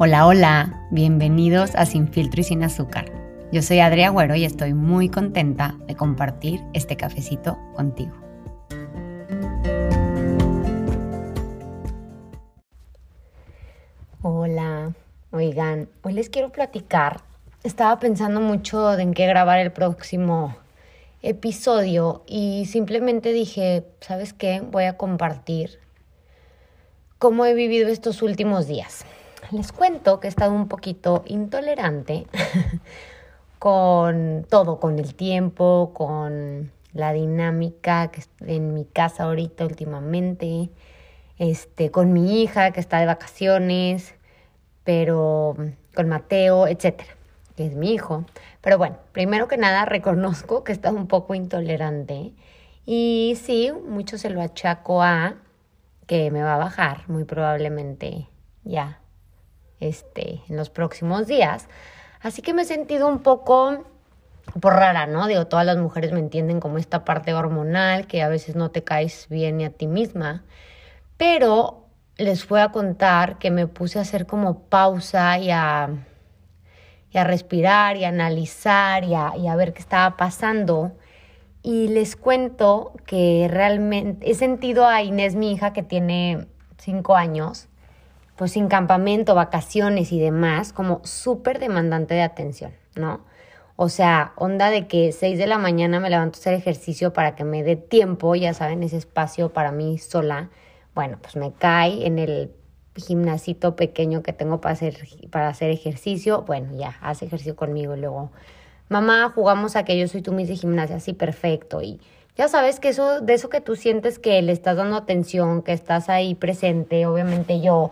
Hola, 0.00 0.28
hola, 0.28 0.86
bienvenidos 0.92 1.74
a 1.74 1.84
Sin 1.84 2.06
Filtro 2.06 2.40
y 2.40 2.44
Sin 2.44 2.62
Azúcar. 2.62 3.10
Yo 3.50 3.62
soy 3.62 3.80
Adria 3.80 4.06
Agüero 4.06 4.36
y 4.36 4.44
estoy 4.44 4.72
muy 4.72 5.08
contenta 5.08 5.74
de 5.88 5.96
compartir 5.96 6.60
este 6.72 6.96
cafecito 6.96 7.58
contigo. 7.74 8.12
Hola, 14.22 14.92
oigan, 15.32 15.88
hoy 16.02 16.12
les 16.12 16.30
quiero 16.30 16.52
platicar. 16.52 17.22
Estaba 17.64 17.98
pensando 17.98 18.40
mucho 18.40 18.96
en 18.96 19.14
qué 19.14 19.26
grabar 19.26 19.58
el 19.58 19.72
próximo 19.72 20.56
episodio 21.22 22.22
y 22.28 22.66
simplemente 22.66 23.32
dije, 23.32 23.84
¿sabes 23.98 24.32
qué? 24.32 24.60
Voy 24.60 24.84
a 24.84 24.96
compartir 24.96 25.80
cómo 27.18 27.44
he 27.46 27.54
vivido 27.54 27.88
estos 27.88 28.22
últimos 28.22 28.68
días. 28.68 29.04
Les 29.50 29.72
cuento 29.72 30.20
que 30.20 30.26
he 30.26 30.30
estado 30.30 30.52
un 30.52 30.68
poquito 30.68 31.22
intolerante 31.26 32.26
con 33.58 34.46
todo, 34.48 34.78
con 34.78 34.98
el 34.98 35.14
tiempo, 35.14 35.92
con 35.94 36.70
la 36.92 37.12
dinámica 37.12 38.08
que 38.08 38.22
en 38.40 38.74
mi 38.74 38.84
casa 38.84 39.24
ahorita 39.24 39.64
últimamente, 39.64 40.68
este, 41.38 41.90
con 41.90 42.12
mi 42.12 42.42
hija 42.42 42.72
que 42.72 42.80
está 42.80 42.98
de 42.98 43.06
vacaciones, 43.06 44.14
pero 44.84 45.56
con 45.94 46.08
Mateo, 46.08 46.66
etcétera, 46.66 47.10
que 47.56 47.66
es 47.66 47.74
mi 47.74 47.94
hijo. 47.94 48.24
Pero 48.60 48.76
bueno, 48.76 48.98
primero 49.12 49.48
que 49.48 49.56
nada 49.56 49.84
reconozco 49.86 50.62
que 50.62 50.72
he 50.72 50.74
estado 50.74 50.96
un 50.96 51.06
poco 51.06 51.34
intolerante 51.34 52.32
y 52.84 53.38
sí, 53.42 53.72
mucho 53.72 54.18
se 54.18 54.30
lo 54.30 54.42
achaco 54.42 55.02
a 55.02 55.36
que 56.06 56.30
me 56.30 56.42
va 56.42 56.54
a 56.54 56.58
bajar 56.58 57.08
muy 57.08 57.24
probablemente 57.24 58.28
ya 58.64 58.98
este, 59.80 60.42
en 60.48 60.56
los 60.56 60.70
próximos 60.70 61.26
días. 61.26 61.68
Así 62.20 62.42
que 62.42 62.54
me 62.54 62.62
he 62.62 62.64
sentido 62.64 63.08
un 63.08 63.20
poco 63.20 63.84
por 64.60 64.74
rara, 64.74 65.06
¿no? 65.06 65.26
Digo, 65.26 65.46
todas 65.46 65.66
las 65.66 65.76
mujeres 65.76 66.12
me 66.12 66.20
entienden 66.20 66.60
como 66.60 66.78
esta 66.78 67.04
parte 67.04 67.34
hormonal 67.34 68.06
que 68.06 68.22
a 68.22 68.28
veces 68.28 68.56
no 68.56 68.70
te 68.70 68.82
caes 68.82 69.26
bien 69.28 69.58
ni 69.58 69.64
a 69.64 69.70
ti 69.70 69.86
misma. 69.86 70.44
Pero 71.16 71.84
les 72.16 72.48
voy 72.48 72.60
a 72.60 72.70
contar 72.70 73.38
que 73.38 73.50
me 73.50 73.66
puse 73.66 73.98
a 73.98 74.02
hacer 74.02 74.26
como 74.26 74.60
pausa 74.62 75.38
y 75.38 75.50
a, 75.50 75.90
a 77.14 77.24
respirar 77.24 77.96
y 77.96 78.04
a 78.04 78.08
analizar 78.08 79.04
y 79.04 79.14
a 79.14 79.56
ver 79.56 79.72
qué 79.72 79.80
estaba 79.80 80.16
pasando. 80.16 80.92
Y 81.62 81.88
les 81.88 82.16
cuento 82.16 82.92
que 83.06 83.46
realmente 83.50 84.30
he 84.30 84.34
sentido 84.34 84.86
a 84.86 85.02
Inés, 85.02 85.34
mi 85.34 85.52
hija, 85.52 85.72
que 85.72 85.82
tiene 85.82 86.46
cinco 86.78 87.16
años, 87.16 87.67
pues 88.38 88.52
sin 88.52 88.68
campamento, 88.68 89.34
vacaciones 89.34 90.12
y 90.12 90.20
demás, 90.20 90.72
como 90.72 91.00
súper 91.04 91.58
demandante 91.58 92.14
de 92.14 92.22
atención, 92.22 92.72
¿no? 92.94 93.20
O 93.74 93.88
sea, 93.88 94.32
onda 94.36 94.70
de 94.70 94.86
que 94.86 95.10
6 95.10 95.38
de 95.38 95.48
la 95.48 95.58
mañana 95.58 95.98
me 95.98 96.08
levanto 96.08 96.36
a 96.36 96.40
hacer 96.40 96.54
ejercicio 96.54 97.12
para 97.12 97.34
que 97.34 97.42
me 97.42 97.64
dé 97.64 97.74
tiempo, 97.74 98.36
ya 98.36 98.54
saben, 98.54 98.84
ese 98.84 98.96
espacio 98.96 99.52
para 99.52 99.72
mí 99.72 99.98
sola. 99.98 100.50
Bueno, 100.94 101.18
pues 101.20 101.34
me 101.34 101.52
cae 101.52 102.06
en 102.06 102.20
el 102.20 102.52
gimnasito 102.94 103.74
pequeño 103.74 104.22
que 104.22 104.32
tengo 104.32 104.60
para 104.60 104.74
hacer, 104.74 104.98
para 105.30 105.48
hacer 105.48 105.70
ejercicio. 105.70 106.42
Bueno, 106.42 106.76
ya, 106.76 106.96
hace 107.00 107.26
ejercicio 107.26 107.56
conmigo 107.56 107.96
y 107.96 108.00
luego, 108.00 108.30
mamá, 108.88 109.32
jugamos 109.34 109.74
a 109.74 109.84
que 109.84 109.98
yo 109.98 110.06
soy 110.06 110.22
tú 110.22 110.32
mis 110.32 110.48
gimnasia, 110.60 110.96
así 110.96 111.12
perfecto. 111.12 111.82
Y 111.82 112.00
ya 112.36 112.46
sabes 112.46 112.78
que 112.78 112.90
eso, 112.90 113.20
de 113.20 113.34
eso 113.34 113.48
que 113.48 113.60
tú 113.60 113.74
sientes 113.74 114.20
que 114.20 114.40
le 114.42 114.52
estás 114.52 114.76
dando 114.76 114.96
atención, 114.96 115.62
que 115.62 115.72
estás 115.72 116.08
ahí 116.08 116.36
presente, 116.36 117.04
obviamente 117.06 117.60
yo 117.60 117.90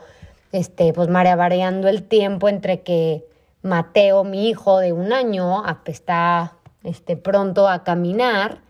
este, 0.53 0.93
pues 0.93 1.09
variando 1.09 1.89
el 1.89 2.03
tiempo 2.03 2.49
entre 2.49 2.83
que 2.83 3.27
Mateo, 3.63 4.25
mi 4.25 4.49
hijo 4.49 4.79
de 4.79 4.93
un 4.93 5.13
año, 5.13 5.63
está 5.87 6.55
este, 6.85 7.17
pronto 7.17 7.69
a 7.69 7.85
caminar 7.85 8.61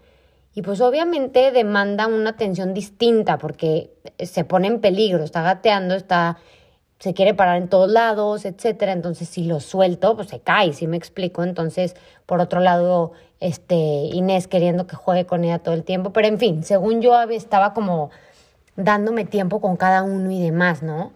y 0.56 0.62
pues 0.62 0.81
obviamente 0.81 1.53
demanda 1.53 2.06
una 2.06 2.31
atención 2.31 2.72
distinta 2.72 3.37
porque 3.37 3.91
se 4.19 4.42
pone 4.42 4.69
en 4.69 4.81
peligro, 4.81 5.22
está 5.22 5.42
gateando, 5.42 5.94
está, 5.94 6.38
se 6.98 7.12
quiere 7.12 7.34
parar 7.34 7.59
en 7.59 7.69
todos 7.69 7.91
lados, 7.91 8.47
etcétera. 8.47 8.93
Entonces, 8.93 9.28
si 9.28 9.44
lo 9.44 9.60
suelto, 9.60 10.16
pues 10.16 10.28
se 10.28 10.41
cae, 10.41 10.72
si 10.72 10.87
me 10.87 10.97
explico. 10.97 11.43
Entonces, 11.43 11.94
por 12.25 12.41
otro 12.41 12.60
lado, 12.60 13.12
este, 13.38 13.75
Inés 13.75 14.48
queriendo 14.48 14.87
que 14.87 14.97
juegue 14.97 15.26
con 15.26 15.44
ella 15.44 15.58
todo 15.58 15.75
el 15.75 15.84
tiempo. 15.84 16.14
Pero 16.14 16.26
en 16.26 16.38
fin, 16.38 16.64
según 16.64 17.03
yo 17.03 17.20
estaba 17.25 17.75
como 17.75 18.10
dándome 18.76 19.26
tiempo 19.26 19.60
con 19.60 19.76
cada 19.76 20.04
uno 20.04 20.31
y 20.31 20.43
demás, 20.43 20.82
¿no? 20.82 21.12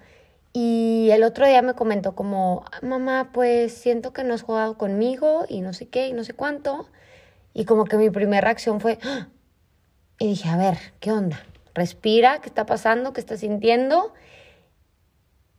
Y 0.52 1.10
el 1.12 1.22
otro 1.22 1.46
día 1.46 1.62
me 1.62 1.74
comentó 1.74 2.14
como, 2.14 2.64
mamá, 2.82 3.30
pues 3.32 3.72
siento 3.72 4.12
que 4.12 4.24
no 4.24 4.34
has 4.34 4.42
jugado 4.42 4.76
conmigo 4.76 5.44
y 5.48 5.60
no 5.60 5.72
sé 5.72 5.88
qué 5.88 6.08
y 6.08 6.12
no 6.12 6.24
sé 6.24 6.32
cuánto. 6.34 6.88
Y 7.54 7.64
como 7.64 7.84
que 7.84 7.96
mi 7.96 8.10
primera 8.10 8.40
reacción 8.40 8.80
fue, 8.80 8.98
¡Ah! 9.02 9.28
y 10.18 10.28
dije, 10.28 10.48
a 10.48 10.56
ver, 10.56 10.78
¿qué 10.98 11.12
onda? 11.12 11.40
Respira, 11.74 12.40
¿qué 12.40 12.48
está 12.48 12.66
pasando? 12.66 13.12
¿Qué 13.12 13.20
está 13.20 13.36
sintiendo? 13.36 14.12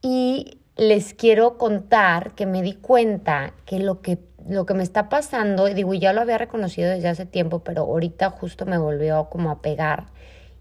Y 0.01 0.59
les 0.75 1.13
quiero 1.13 1.57
contar 1.57 2.35
que 2.35 2.45
me 2.45 2.61
di 2.61 2.73
cuenta 2.73 3.53
que 3.65 3.79
lo 3.79 4.01
que, 4.01 4.19
lo 4.47 4.65
que 4.65 4.73
me 4.73 4.83
está 4.83 5.07
pasando, 5.07 5.69
y 5.69 5.73
digo, 5.73 5.93
ya 5.93 6.11
lo 6.11 6.21
había 6.21 6.37
reconocido 6.37 6.89
desde 6.89 7.07
hace 7.07 7.25
tiempo, 7.25 7.59
pero 7.59 7.83
ahorita 7.83 8.29
justo 8.31 8.65
me 8.65 8.77
volvió 8.77 9.29
como 9.29 9.51
a 9.51 9.61
pegar 9.61 10.07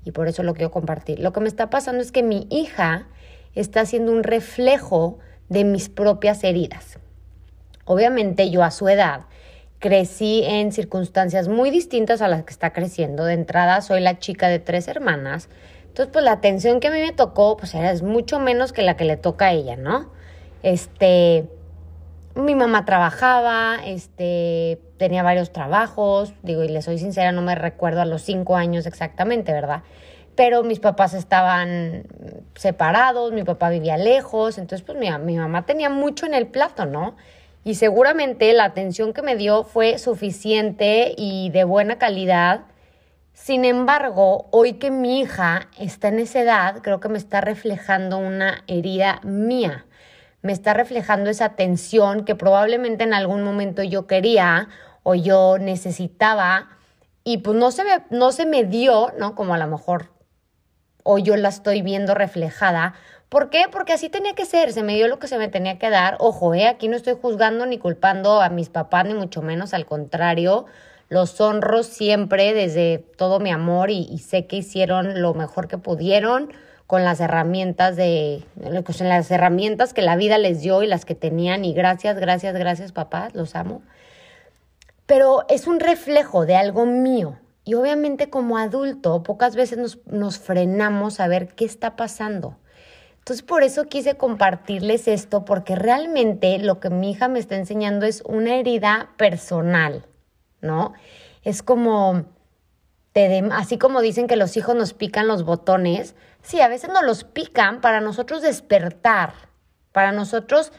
y 0.04 0.12
por 0.12 0.28
eso 0.28 0.42
lo 0.42 0.54
quiero 0.54 0.70
compartir. 0.70 1.18
Lo 1.18 1.32
que 1.32 1.40
me 1.40 1.48
está 1.48 1.68
pasando 1.68 2.02
es 2.02 2.12
que 2.12 2.22
mi 2.22 2.46
hija 2.50 3.08
está 3.54 3.84
siendo 3.86 4.12
un 4.12 4.22
reflejo 4.22 5.18
de 5.48 5.64
mis 5.64 5.88
propias 5.88 6.44
heridas. 6.44 6.98
Obviamente 7.84 8.50
yo 8.50 8.62
a 8.62 8.70
su 8.70 8.88
edad 8.88 9.22
crecí 9.80 10.44
en 10.44 10.72
circunstancias 10.72 11.48
muy 11.48 11.70
distintas 11.70 12.22
a 12.22 12.28
las 12.28 12.44
que 12.44 12.52
está 12.52 12.72
creciendo. 12.72 13.24
De 13.24 13.32
entrada 13.34 13.80
soy 13.80 14.00
la 14.00 14.18
chica 14.18 14.48
de 14.48 14.58
tres 14.58 14.86
hermanas. 14.88 15.48
Entonces, 15.88 16.12
pues 16.12 16.24
la 16.24 16.32
atención 16.32 16.78
que 16.78 16.88
a 16.88 16.90
mí 16.92 17.00
me 17.00 17.12
tocó, 17.12 17.56
pues 17.56 17.74
era 17.74 17.90
es 17.90 18.02
mucho 18.02 18.38
menos 18.38 18.72
que 18.72 18.82
la 18.82 18.96
que 18.96 19.04
le 19.04 19.16
toca 19.16 19.46
a 19.46 19.52
ella, 19.52 19.76
¿no? 19.76 20.10
Este, 20.62 21.48
mi 22.36 22.54
mamá 22.54 22.84
trabajaba, 22.84 23.78
este, 23.84 24.80
tenía 24.98 25.22
varios 25.22 25.52
trabajos, 25.52 26.32
digo, 26.42 26.62
y 26.62 26.68
le 26.68 26.82
soy 26.82 26.98
sincera, 26.98 27.32
no 27.32 27.42
me 27.42 27.54
recuerdo 27.54 28.02
a 28.02 28.04
los 28.04 28.22
cinco 28.22 28.56
años 28.56 28.86
exactamente, 28.86 29.52
¿verdad? 29.52 29.82
Pero 30.40 30.62
mis 30.62 30.80
papás 30.80 31.12
estaban 31.12 32.04
separados, 32.54 33.30
mi 33.30 33.44
papá 33.44 33.68
vivía 33.68 33.98
lejos, 33.98 34.56
entonces 34.56 34.82
pues 34.86 34.96
mi, 34.96 35.10
mi 35.18 35.36
mamá 35.36 35.66
tenía 35.66 35.90
mucho 35.90 36.24
en 36.24 36.32
el 36.32 36.46
plato, 36.46 36.86
¿no? 36.86 37.14
Y 37.62 37.74
seguramente 37.74 38.50
la 38.54 38.64
atención 38.64 39.12
que 39.12 39.20
me 39.20 39.36
dio 39.36 39.64
fue 39.64 39.98
suficiente 39.98 41.14
y 41.14 41.50
de 41.50 41.64
buena 41.64 41.98
calidad. 41.98 42.62
Sin 43.34 43.66
embargo, 43.66 44.48
hoy 44.50 44.78
que 44.78 44.90
mi 44.90 45.20
hija 45.20 45.68
está 45.78 46.08
en 46.08 46.20
esa 46.20 46.40
edad, 46.40 46.80
creo 46.80 47.00
que 47.00 47.10
me 47.10 47.18
está 47.18 47.42
reflejando 47.42 48.16
una 48.16 48.64
herida 48.66 49.20
mía. 49.22 49.84
Me 50.40 50.52
está 50.52 50.72
reflejando 50.72 51.28
esa 51.28 51.44
atención 51.44 52.24
que 52.24 52.34
probablemente 52.34 53.04
en 53.04 53.12
algún 53.12 53.42
momento 53.42 53.82
yo 53.82 54.06
quería 54.06 54.70
o 55.02 55.14
yo 55.14 55.58
necesitaba 55.58 56.70
y 57.24 57.38
pues 57.38 57.58
no 57.58 57.70
se 57.70 57.84
me, 57.84 57.90
no 58.08 58.32
se 58.32 58.46
me 58.46 58.64
dio, 58.64 59.12
¿no? 59.18 59.34
Como 59.34 59.52
a 59.52 59.58
lo 59.58 59.66
mejor 59.66 60.18
o 61.02 61.18
yo 61.18 61.36
la 61.36 61.48
estoy 61.48 61.82
viendo 61.82 62.14
reflejada. 62.14 62.94
¿Por 63.28 63.48
qué? 63.48 63.66
Porque 63.70 63.92
así 63.92 64.08
tenía 64.08 64.34
que 64.34 64.44
ser, 64.44 64.72
se 64.72 64.82
me 64.82 64.94
dio 64.96 65.06
lo 65.06 65.18
que 65.18 65.28
se 65.28 65.38
me 65.38 65.48
tenía 65.48 65.78
que 65.78 65.88
dar. 65.88 66.16
Ojo, 66.18 66.52
eh, 66.54 66.66
aquí 66.66 66.88
no 66.88 66.96
estoy 66.96 67.16
juzgando 67.20 67.64
ni 67.64 67.78
culpando 67.78 68.42
a 68.42 68.48
mis 68.48 68.68
papás, 68.68 69.06
ni 69.06 69.14
mucho 69.14 69.40
menos, 69.40 69.72
al 69.72 69.86
contrario, 69.86 70.66
los 71.10 71.40
honro 71.40 71.82
siempre 71.82 72.54
desde 72.54 72.98
todo 73.16 73.40
mi 73.40 73.50
amor 73.50 73.90
y, 73.90 74.18
sé 74.18 74.46
que 74.46 74.56
hicieron 74.56 75.20
lo 75.20 75.34
mejor 75.34 75.68
que 75.68 75.76
pudieron 75.76 76.52
con 76.86 77.04
las 77.04 77.20
herramientas 77.20 77.94
de 77.94 78.42
con 78.84 79.08
las 79.08 79.30
herramientas 79.30 79.92
que 79.92 80.02
la 80.02 80.16
vida 80.16 80.38
les 80.38 80.60
dio 80.60 80.82
y 80.82 80.86
las 80.86 81.04
que 81.04 81.14
tenían 81.14 81.64
y 81.64 81.72
gracias, 81.72 82.16
gracias, 82.18 82.54
gracias 82.54 82.92
papás, 82.92 83.34
los 83.34 83.54
amo. 83.54 83.82
Pero 85.06 85.44
es 85.48 85.66
un 85.66 85.80
reflejo 85.80 86.46
de 86.46 86.56
algo 86.56 86.86
mío, 86.86 87.36
y 87.64 87.74
obviamente 87.74 88.30
como 88.30 88.58
adulto 88.58 89.22
pocas 89.22 89.56
veces 89.56 89.78
nos, 89.78 89.98
nos 90.06 90.38
frenamos 90.38 91.20
a 91.20 91.28
ver 91.28 91.54
qué 91.54 91.64
está 91.64 91.96
pasando. 91.96 92.56
Entonces 93.18 93.42
por 93.42 93.62
eso 93.62 93.84
quise 93.84 94.16
compartirles 94.16 95.06
esto, 95.06 95.44
porque 95.44 95.76
realmente 95.76 96.58
lo 96.58 96.80
que 96.80 96.90
mi 96.90 97.10
hija 97.10 97.28
me 97.28 97.38
está 97.38 97.56
enseñando 97.56 98.06
es 98.06 98.22
una 98.26 98.56
herida 98.56 99.10
personal, 99.18 100.06
¿no? 100.60 100.94
Es 101.42 101.62
como, 101.62 102.24
te 103.12 103.44
así 103.52 103.78
como 103.78 104.00
dicen 104.00 104.26
que 104.26 104.36
los 104.36 104.56
hijos 104.56 104.74
nos 104.74 104.94
pican 104.94 105.28
los 105.28 105.44
botones, 105.44 106.14
sí, 106.42 106.60
a 106.60 106.68
veces 106.68 106.90
nos 106.90 107.04
los 107.04 107.24
pican 107.24 107.80
para 107.80 108.00
nosotros 108.00 108.42
despertar, 108.42 109.34
para 109.92 110.12
nosotros 110.12 110.72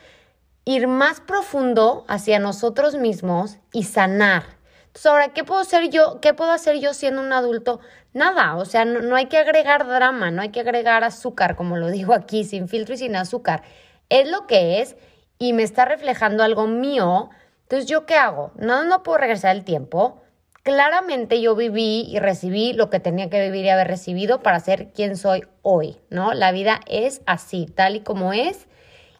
ir 0.66 0.88
más 0.88 1.22
profundo 1.22 2.06
hacia 2.08 2.40
nosotros 2.40 2.96
mismos 2.96 3.58
y 3.72 3.84
sanar. 3.84 4.61
Entonces, 4.92 5.06
ahora, 5.06 5.30
¿qué 5.30 5.46
puedo 5.46 5.62
hacer 5.62 5.90
yo? 5.90 6.20
¿Qué 6.20 6.34
puedo 6.34 6.52
hacer 6.52 6.80
yo 6.82 6.94
siendo 6.94 7.22
un 7.22 7.32
adulto? 7.32 7.80
Nada, 8.12 8.58
o 8.58 8.66
sea, 8.66 8.84
no, 8.84 9.16
hay 9.16 9.28
que 9.28 9.38
agregar 9.38 9.88
drama, 9.88 10.32
no 10.32 10.42
hay 10.42 10.50
que 10.50 10.60
agregar 10.60 11.06
azúcar, 11.06 11.56
como 11.56 11.78
lo 11.78 11.88
digo 11.92 12.14
aquí, 12.14 12.44
sin 12.44 12.68
filtro 12.68 12.96
y 12.96 12.98
sin 12.98 13.16
azúcar. 13.16 13.64
Es 14.10 14.30
lo 14.30 14.48
que 14.48 14.82
es 14.82 14.98
y 15.40 15.54
me 15.54 15.64
está 15.64 15.86
reflejando 15.86 16.44
algo 16.44 16.68
mío, 16.68 17.30
entonces 17.64 17.88
¿yo 17.88 18.06
qué 18.06 18.16
hago? 18.16 18.52
No, 18.58 18.84
no 18.84 19.02
puedo 19.02 19.20
regresar 19.20 19.56
el 19.56 19.64
tiempo. 19.64 20.22
Claramente 20.64 21.42
yo 21.42 21.56
viví 21.56 22.06
y 22.10 22.20
recibí 22.20 22.74
lo 22.74 22.90
que 22.90 23.00
tenía 23.00 23.30
que 23.30 23.42
vivir 23.42 23.64
y 23.64 23.70
haber 23.70 23.88
recibido 23.88 24.44
para 24.44 24.60
ser 24.60 24.92
quien 24.92 25.16
soy 25.16 25.46
hoy, 25.62 25.98
¿no? 26.10 26.34
La 26.34 26.52
vida 26.52 26.82
es 26.86 27.22
así, 27.26 27.66
tal 27.66 27.96
y 27.96 28.02
como 28.02 28.34
es, 28.34 28.68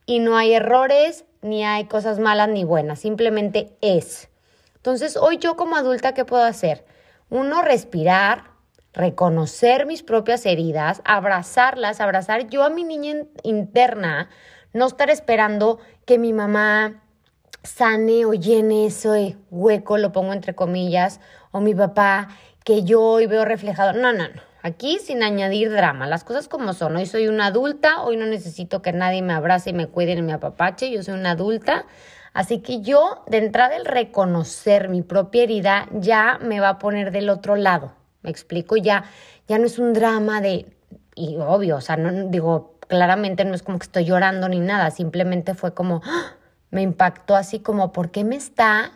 y 0.06 0.20
no 0.20 0.36
hay 0.36 0.54
errores, 0.54 1.24
ni 1.42 1.64
hay 1.64 1.86
cosas 1.86 2.20
malas 2.20 2.50
ni 2.50 2.66
buenas, 2.66 3.00
simplemente 3.00 3.72
es. 3.80 4.31
Entonces, 4.82 5.16
hoy 5.16 5.38
yo 5.38 5.56
como 5.56 5.76
adulta, 5.76 6.16
¿qué 6.16 6.26
puedo 6.26 6.44
hacer? 6.44 6.86
Uno, 7.30 7.62
respirar, 7.62 8.46
reconocer 8.94 9.86
mis 9.86 10.02
propias 10.02 10.44
heridas, 10.48 11.04
abrazarlas, 11.06 12.02
abrazar 12.02 12.50
yo 12.50 12.64
a 12.64 12.72
mi 12.72 12.84
niña 12.84 13.28
interna, 13.44 14.30
no 14.74 14.88
estar 14.88 15.12
esperando 15.12 15.78
que 16.06 16.18
mi 16.18 16.34
mamá 16.34 17.04
sane 17.62 18.26
o 18.26 18.34
llene 18.34 18.88
ese 18.88 19.38
hueco, 19.52 20.00
lo 20.00 20.12
pongo 20.12 20.34
entre 20.34 20.56
comillas, 20.56 21.20
o 21.52 21.60
mi 21.62 21.76
papá, 21.76 22.30
que 22.64 22.82
yo 22.82 23.04
hoy 23.04 23.28
veo 23.28 23.46
reflejado. 23.46 23.94
No, 23.94 24.14
no, 24.14 24.30
no. 24.30 24.42
Aquí 24.64 24.98
sin 24.98 25.22
añadir 25.22 25.72
drama, 25.72 26.08
las 26.08 26.24
cosas 26.24 26.48
como 26.48 26.74
son. 26.74 26.96
Hoy 26.96 27.06
soy 27.06 27.28
una 27.28 27.46
adulta, 27.48 28.02
hoy 28.02 28.18
no 28.18 28.26
necesito 28.26 28.82
que 28.82 28.94
nadie 28.94 29.22
me 29.22 29.34
abrace 29.34 29.70
y 29.70 29.74
me 29.74 29.86
cuide 29.86 30.16
ni 30.16 30.24
me 30.24 30.34
apapache, 30.34 30.90
yo 30.90 31.04
soy 31.04 31.14
una 31.14 31.32
adulta. 31.32 31.86
Así 32.34 32.60
que 32.60 32.82
yo, 32.82 33.24
de 33.28 33.38
entrada, 33.38 33.76
el 33.76 33.86
reconocer 33.86 34.88
mi 34.90 35.02
propia 35.02 35.44
herida 35.44 35.88
ya 35.92 36.40
me 36.42 36.60
va 36.60 36.70
a 36.70 36.80
poner 36.80 37.12
del 37.12 37.30
otro 37.30 37.56
lado. 37.56 37.94
Me 38.22 38.30
explico, 38.30 38.78
ya, 38.78 39.04
ya 39.48 39.58
no 39.58 39.66
es 39.66 39.80
un 39.80 39.94
drama 39.94 40.40
de, 40.42 40.68
y 41.16 41.38
obvio, 41.38 41.78
o 41.78 41.82
sea, 41.82 41.98
no 41.98 42.30
digo, 42.30 42.76
claramente 42.88 43.44
no 43.44 43.54
es 43.54 43.64
como 43.64 43.80
que 43.80 43.86
estoy 43.86 44.06
llorando 44.06 44.48
ni 44.48 44.60
nada, 44.60 44.92
simplemente 44.92 45.56
fue 45.56 45.74
como, 45.74 46.02
¡ah! 46.06 46.36
me 46.70 46.82
impactó 46.82 47.36
así 47.36 47.60
como, 47.60 47.92
¿por 47.92 48.12
qué 48.12 48.24
me 48.24 48.36
está 48.36 48.94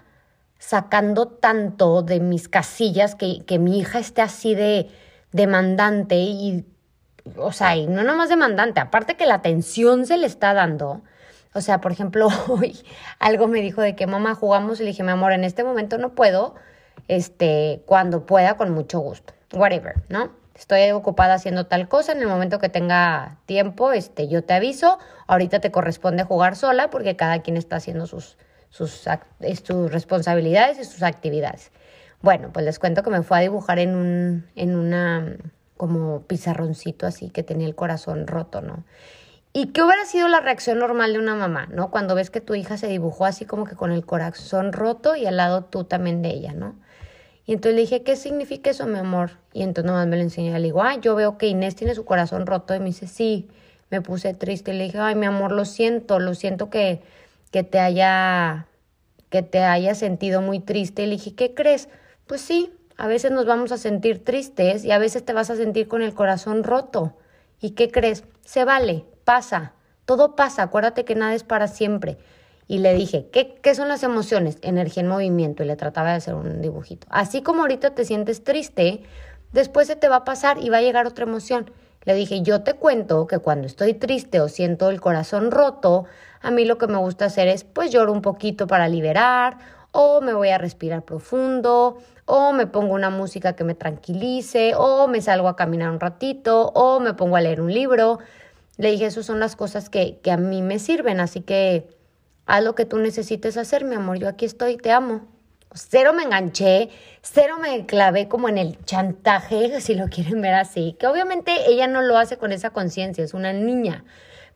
sacando 0.58 1.28
tanto 1.28 2.02
de 2.02 2.20
mis 2.20 2.48
casillas 2.48 3.16
que, 3.16 3.44
que 3.46 3.60
mi 3.60 3.80
hija 3.80 4.00
esté 4.00 4.22
así 4.22 4.56
de 4.56 4.90
demandante 5.32 6.16
y, 6.16 6.66
o 7.38 7.52
sea, 7.52 7.76
y 7.76 7.88
no 7.88 8.04
nomás 8.04 8.30
demandante, 8.30 8.80
aparte 8.80 9.16
que 9.16 9.26
la 9.26 9.36
atención 9.36 10.06
se 10.06 10.18
le 10.18 10.28
está 10.28 10.54
dando. 10.54 11.02
O 11.56 11.62
sea, 11.62 11.80
por 11.80 11.94
ejemplo, 11.94 12.28
hoy 12.50 12.78
algo 13.18 13.48
me 13.48 13.62
dijo 13.62 13.82
de 13.82 13.96
que 13.96 14.06
mamá 14.06 14.36
jugamos 14.36 14.80
y 14.80 14.84
le 14.84 14.90
dije, 14.90 15.04
mi 15.04 15.12
amor, 15.12 15.32
en 15.32 15.46
este 15.46 15.64
momento 15.64 15.98
no 15.98 16.14
puedo, 16.14 16.54
este, 17.08 17.82
cuando 17.86 18.26
pueda, 18.26 18.58
con 18.58 18.72
mucho 18.72 19.00
gusto, 19.00 19.34
whatever, 19.54 20.04
¿no? 20.10 20.32
Estoy 20.54 20.92
ocupada 20.92 21.34
haciendo 21.34 21.66
tal 21.66 21.88
cosa, 21.88 22.12
en 22.12 22.22
el 22.22 22.28
momento 22.28 22.60
que 22.60 22.70
tenga 22.70 23.38
tiempo, 23.46 23.94
este, 23.94 24.28
yo 24.28 24.44
te 24.44 24.54
aviso, 24.54 25.00
ahorita 25.28 25.60
te 25.60 25.72
corresponde 25.72 26.24
jugar 26.24 26.56
sola 26.58 26.90
porque 26.90 27.16
cada 27.16 27.42
quien 27.42 27.56
está 27.58 27.78
haciendo 27.78 28.06
sus, 28.06 28.38
sus, 28.70 29.08
sus 29.64 29.92
responsabilidades 29.92 30.78
y 30.80 30.84
sus 30.84 31.04
actividades. 31.04 31.72
Bueno, 32.22 32.52
pues 32.52 32.66
les 32.66 32.80
cuento 32.80 33.02
que 33.02 33.10
me 33.10 33.22
fue 33.22 33.38
a 33.38 33.42
dibujar 33.42 33.80
en 33.80 33.96
un, 33.96 34.46
en 34.56 34.76
una 34.76 35.38
como 35.78 36.22
pizarroncito 36.22 37.06
así 37.06 37.30
que 37.30 37.44
tenía 37.44 37.68
el 37.68 37.76
corazón 37.76 38.28
roto, 38.28 38.62
¿no? 38.62 38.86
¿Y 39.58 39.68
qué 39.68 39.82
hubiera 39.84 40.04
sido 40.04 40.28
la 40.28 40.42
reacción 40.42 40.80
normal 40.80 41.14
de 41.14 41.20
una 41.20 41.34
mamá, 41.34 41.68
¿no? 41.72 41.90
Cuando 41.90 42.14
ves 42.14 42.30
que 42.30 42.42
tu 42.42 42.56
hija 42.56 42.76
se 42.76 42.90
dibujó 42.90 43.24
así 43.24 43.46
como 43.46 43.64
que 43.64 43.78
con 43.78 43.94
el 43.94 44.06
corazón 44.06 44.74
roto 44.74 45.16
y 45.16 45.26
al 45.28 45.38
lado 45.38 45.64
tú 45.64 45.86
también 45.86 46.22
de 46.22 46.28
ella, 46.28 46.52
¿no? 46.52 46.76
Y 47.46 47.54
entonces 47.54 47.76
le 47.76 47.82
dije, 47.84 48.04
¿qué 48.04 48.18
significa 48.18 48.72
eso, 48.72 48.86
mi 48.86 49.00
amor? 49.00 49.32
Y 49.54 49.64
entonces 49.64 49.90
nomás 49.90 50.08
me 50.08 50.18
lo 50.18 50.24
enseñó. 50.24 50.52
Le 50.58 50.60
digo, 50.60 50.84
ay, 50.84 50.98
yo 51.02 51.16
veo 51.16 51.38
que 51.38 51.48
Inés 51.48 51.74
tiene 51.78 51.96
su 51.96 52.04
corazón 52.04 52.46
roto. 52.48 52.76
Y 52.76 52.80
me 52.80 52.88
dice, 52.88 53.08
sí, 53.08 53.48
me 53.90 54.02
puse 54.02 54.34
triste. 54.34 54.74
Le 54.74 54.84
dije, 54.84 54.98
ay, 55.00 55.16
mi 55.16 55.26
amor, 55.26 55.54
lo 55.54 55.64
siento, 55.64 56.20
lo 56.20 56.36
siento 56.36 56.70
que, 56.70 57.02
que 57.52 57.64
te 57.64 57.80
haya, 57.80 58.68
que 59.30 59.42
te 59.42 59.60
haya 59.64 59.96
sentido 59.96 60.42
muy 60.42 60.60
triste. 60.60 61.04
Y 61.04 61.06
le 61.06 61.12
dije, 61.14 61.34
¿qué 61.34 61.54
crees? 61.54 61.88
Pues 62.28 62.42
sí, 62.42 62.74
a 62.98 63.08
veces 63.08 63.32
nos 63.32 63.46
vamos 63.46 63.72
a 63.72 63.78
sentir 63.78 64.22
tristes 64.22 64.84
y 64.84 64.92
a 64.92 64.98
veces 64.98 65.24
te 65.24 65.32
vas 65.32 65.50
a 65.50 65.56
sentir 65.56 65.88
con 65.88 66.02
el 66.02 66.14
corazón 66.14 66.66
roto. 66.66 67.14
¿Y 67.62 67.70
qué 67.72 67.90
crees? 67.90 68.26
Se 68.44 68.66
vale, 68.66 69.06
pasa, 69.26 69.74
todo 70.06 70.36
pasa, 70.36 70.64
acuérdate 70.64 71.04
que 71.04 71.16
nada 71.16 71.34
es 71.34 71.44
para 71.44 71.68
siempre 71.68 72.18
y 72.68 72.80
le 72.80 72.94
dije, 72.94 73.28
¿qué, 73.32 73.56
¿qué 73.62 73.76
son 73.76 73.90
las 73.90 74.04
emociones? 74.04 74.58
Energía 74.62 75.04
en 75.04 75.10
movimiento 75.10 75.64
y 75.64 75.68
le 75.68 75.76
trataba 75.76 76.12
de 76.12 76.16
hacer 76.16 76.34
un 76.34 76.62
dibujito. 76.62 77.06
Así 77.10 77.42
como 77.42 77.62
ahorita 77.62 77.92
te 77.92 78.06
sientes 78.06 78.44
triste, 78.44 79.04
después 79.52 79.88
se 79.88 79.96
te 79.96 80.10
va 80.10 80.18
a 80.18 80.24
pasar 80.26 80.58
y 80.60 80.70
va 80.70 80.78
a 80.78 80.82
llegar 80.82 81.06
otra 81.06 81.26
emoción. 81.26 81.70
Le 82.06 82.14
dije, 82.14 82.42
yo 82.42 82.62
te 82.62 82.74
cuento 82.74 83.28
que 83.28 83.40
cuando 83.40 83.68
estoy 83.68 83.94
triste 83.96 84.40
o 84.40 84.48
siento 84.48 84.90
el 84.90 85.02
corazón 85.02 85.52
roto, 85.52 86.06
a 86.42 86.52
mí 86.52 86.66
lo 86.66 86.78
que 86.78 86.88
me 86.88 86.98
gusta 86.98 87.26
hacer 87.26 87.48
es, 87.48 87.64
pues 87.64 87.92
lloro 87.92 88.12
un 88.12 88.22
poquito 88.22 88.68
para 88.68 88.88
liberar, 88.88 89.58
o 89.92 90.22
me 90.22 90.34
voy 90.34 90.50
a 90.50 90.58
respirar 90.58 91.04
profundo, 91.04 91.98
o 92.26 92.54
me 92.54 92.68
pongo 92.68 92.94
una 92.94 93.10
música 93.10 93.54
que 93.54 93.64
me 93.64 93.76
tranquilice, 93.76 94.74
o 94.76 95.08
me 95.08 95.22
salgo 95.22 95.48
a 95.48 95.56
caminar 95.56 95.90
un 95.90 96.00
ratito, 96.00 96.72
o 96.76 97.00
me 97.00 97.14
pongo 97.14 97.38
a 97.38 97.42
leer 97.42 97.62
un 97.62 97.74
libro. 97.74 98.20
Le 98.78 98.92
dije, 98.92 99.06
esas 99.06 99.26
son 99.26 99.40
las 99.40 99.56
cosas 99.56 99.90
que, 99.90 100.20
que 100.22 100.32
a 100.32 100.38
mí 100.38 100.62
me 100.62 100.80
sirven, 100.80 101.20
así 101.20 101.42
que 101.42 101.96
Haz 102.46 102.64
lo 102.64 102.76
que 102.76 102.86
tú 102.86 102.98
necesites 102.98 103.58
hacer, 103.58 103.86
mi 103.86 103.96
amor. 103.96 104.18
Yo 104.20 104.30
aquí 104.30 104.46
estoy, 104.46 104.78
te 104.78 104.92
amo. 104.92 105.28
Cero 105.74 106.14
me 106.14 106.24
enganché, 106.24 106.90
cero 107.22 107.58
me 107.60 107.86
clavé 107.86 108.30
como 108.30 108.48
en 108.48 108.58
el 108.58 108.78
chantaje, 108.86 109.82
si 109.82 109.96
lo 109.96 110.08
quieren 110.08 110.42
ver 110.42 110.54
así. 110.54 110.96
Que 111.00 111.08
obviamente 111.08 111.52
ella 111.68 111.88
no 111.88 112.02
lo 112.02 112.18
hace 112.18 112.38
con 112.38 112.52
esa 112.52 112.70
conciencia, 112.70 113.24
es 113.24 113.34
una 113.34 113.52
niña. 113.52 114.06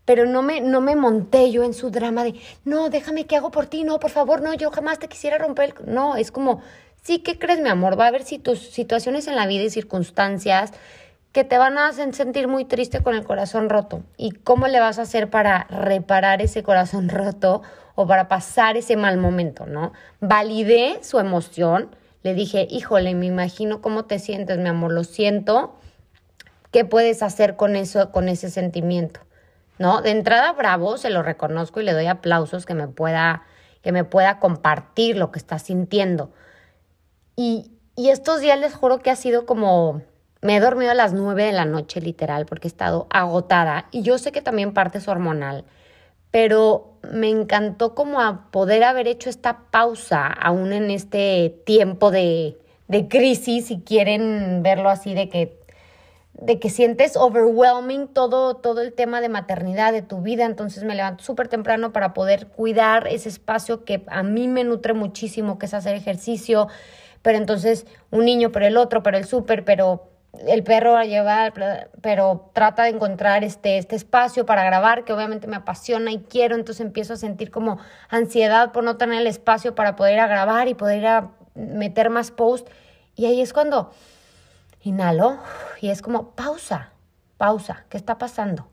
Pero 0.06 0.25
no 0.25 0.42
me, 0.42 0.62
no 0.62 0.81
me 0.81 0.95
monté 0.95 1.51
yo 1.51 1.63
en 1.63 1.74
su 1.74 1.89
drama 1.89 2.24
de, 2.24 2.36
no, 2.63 2.89
déjame 2.89 3.25
que 3.25 3.36
hago 3.36 3.51
por 3.51 3.65
ti, 3.65 3.83
no, 3.83 4.00
por 4.00 4.12
favor, 4.12 4.42
no, 4.42 4.54
yo 4.54 4.72
jamás 4.72 4.98
te 5.00 5.07
quisiera 5.07 5.38
romper 5.38 5.74
el... 5.77 5.94
No, 5.94 6.15
es 6.15 6.31
como, 6.31 6.62
sí, 7.01 7.19
¿qué 7.19 7.38
crees, 7.38 7.60
mi 7.60 7.69
amor? 7.69 8.00
Va 8.00 8.06
a 8.06 8.07
haber 8.07 8.24
situaciones 8.24 9.27
en 9.27 9.36
la 9.36 9.45
vida 9.45 9.63
y 9.63 9.69
circunstancias 9.69 10.72
que 11.31 11.43
te 11.43 11.57
van 11.57 11.77
a 11.77 11.87
hacer 11.87 12.13
sentir 12.13 12.47
muy 12.47 12.65
triste 12.65 13.01
con 13.01 13.15
el 13.15 13.23
corazón 13.23 13.69
roto. 13.69 14.03
¿Y 14.17 14.31
cómo 14.31 14.67
le 14.67 14.79
vas 14.79 14.97
a 14.97 15.03
hacer 15.03 15.29
para 15.29 15.65
reparar 15.69 16.41
ese 16.41 16.63
corazón 16.63 17.09
roto 17.09 17.61
o 17.95 18.07
para 18.07 18.27
pasar 18.27 18.77
ese 18.77 18.95
mal 18.95 19.17
momento, 19.17 19.65
no? 19.65 19.91
Validé 20.19 20.99
su 21.03 21.19
emoción, 21.19 21.95
le 22.23 22.33
dije, 22.33 22.67
híjole, 22.69 23.13
me 23.15 23.27
imagino 23.27 23.81
cómo 23.81 24.05
te 24.05 24.19
sientes, 24.19 24.57
mi 24.57 24.69
amor, 24.69 24.91
lo 24.91 25.03
siento. 25.03 25.75
¿Qué 26.71 26.85
puedes 26.85 27.23
hacer 27.23 27.55
con 27.55 27.75
eso, 27.75 28.11
con 28.11 28.27
ese 28.27 28.49
sentimiento? 28.49 29.21
¿No? 29.77 30.01
De 30.01 30.12
entrada, 30.12 30.51
bravo, 30.53 30.98
se 30.98 31.09
lo 31.09 31.24
reconozco 31.24 31.79
y 31.79 31.83
le 31.83 31.93
doy 31.93 32.07
aplausos 32.07 32.65
que 32.65 32.74
me 32.74 32.88
pueda, 32.88 33.43
que 33.81 33.91
me 33.91 34.03
pueda 34.03 34.39
compartir 34.39 35.15
lo 35.15 35.31
que 35.31 35.39
está 35.39 35.57
sintiendo. 35.57 36.33
Y, 37.38 37.71
y 37.95 38.09
estos 38.09 38.41
días 38.41 38.59
les 38.59 38.74
juro 38.74 39.00
que 39.00 39.09
ha 39.09 39.15
sido 39.15 39.45
como 39.45 40.01
me 40.41 40.55
he 40.55 40.60
dormido 40.60 40.91
a 40.91 40.96
las 40.96 41.13
nueve 41.13 41.43
de 41.43 41.51
la 41.51 41.65
noche, 41.65 42.01
literal, 42.01 42.46
porque 42.46 42.67
he 42.67 42.72
estado 42.72 43.08
agotada. 43.10 43.88
Y 43.91 44.01
yo 44.01 44.17
sé 44.17 44.31
que 44.31 44.41
también 44.41 44.74
parte 44.74 45.00
es 45.00 45.08
hormonal, 45.08 45.65
pero 46.31 46.93
me 47.12 47.29
encantó 47.29 47.96
como 47.96 48.22
a 48.22 48.50
poder 48.51 48.84
haber 48.84 49.08
hecho 49.08 49.29
esta 49.29 49.65
pausa, 49.72 50.27
aún 50.27 50.74
en 50.74 50.91
este 50.91 51.62
tiempo 51.65 52.12
de, 52.12 52.58
de 52.88 53.08
crisis, 53.08 53.67
si 53.67 53.81
quieren 53.81 54.62
verlo 54.63 54.89
así, 54.89 55.13
de 55.13 55.29
que 55.29 55.60
de 56.41 56.58
que 56.60 56.69
sientes 56.69 57.17
overwhelming 57.17 58.08
todo, 58.08 58.55
todo 58.55 58.81
el 58.81 58.93
tema 58.93 59.19
de 59.19 59.27
maternidad, 59.27 59.91
de 59.91 60.01
tu 60.01 60.22
vida, 60.22 60.46
entonces 60.46 60.84
me 60.86 60.96
levanto 60.96 61.24
súper 61.24 61.50
temprano 61.50 61.91
para 61.91 62.13
poder 62.13 62.48
cuidar 62.48 63.08
ese 63.08 63.27
espacio 63.27 63.84
que 63.84 64.03
a 64.08 64.24
mí 64.24 64.48
me 64.48 64.63
nutre 64.63 64.93
muchísimo, 64.93 65.60
que 65.60 65.65
es 65.65 65.74
hacer 65.74 65.96
ejercicio, 65.96 66.69
pero 67.22 67.38
entonces 67.38 67.86
un 68.10 68.24
niño, 68.24 68.51
pero 68.53 68.65
el 68.65 68.77
otro, 68.77 69.03
pero 69.03 69.17
el 69.17 69.25
súper, 69.25 69.65
pero 69.65 70.09
el 70.45 70.63
perro 70.63 70.95
a 70.95 71.05
llevar, 71.05 71.53
pero 72.01 72.51
trata 72.53 72.83
de 72.83 72.89
encontrar 72.89 73.43
este, 73.43 73.77
este 73.77 73.95
espacio 73.95 74.45
para 74.45 74.63
grabar, 74.63 75.03
que 75.03 75.13
obviamente 75.13 75.48
me 75.48 75.55
apasiona 75.55 76.12
y 76.12 76.19
quiero, 76.19 76.55
entonces 76.55 76.86
empiezo 76.86 77.13
a 77.13 77.17
sentir 77.17 77.51
como 77.51 77.79
ansiedad 78.09 78.71
por 78.71 78.83
no 78.83 78.98
tener 78.98 79.21
el 79.21 79.27
espacio 79.27 79.75
para 79.75 79.95
poder 79.95 80.15
ir 80.15 80.27
grabar 80.27 80.67
y 80.67 80.75
poder 80.75 81.24
meter 81.55 82.09
más 82.09 82.31
post. 82.31 82.67
Y 83.15 83.25
ahí 83.25 83.41
es 83.41 83.53
cuando 83.53 83.91
inhalo 84.81 85.39
y 85.81 85.89
es 85.89 86.01
como 86.01 86.31
pausa, 86.36 86.93
pausa, 87.38 87.86
¿qué 87.89 87.98
está 87.98 88.17
pasando? 88.17 88.69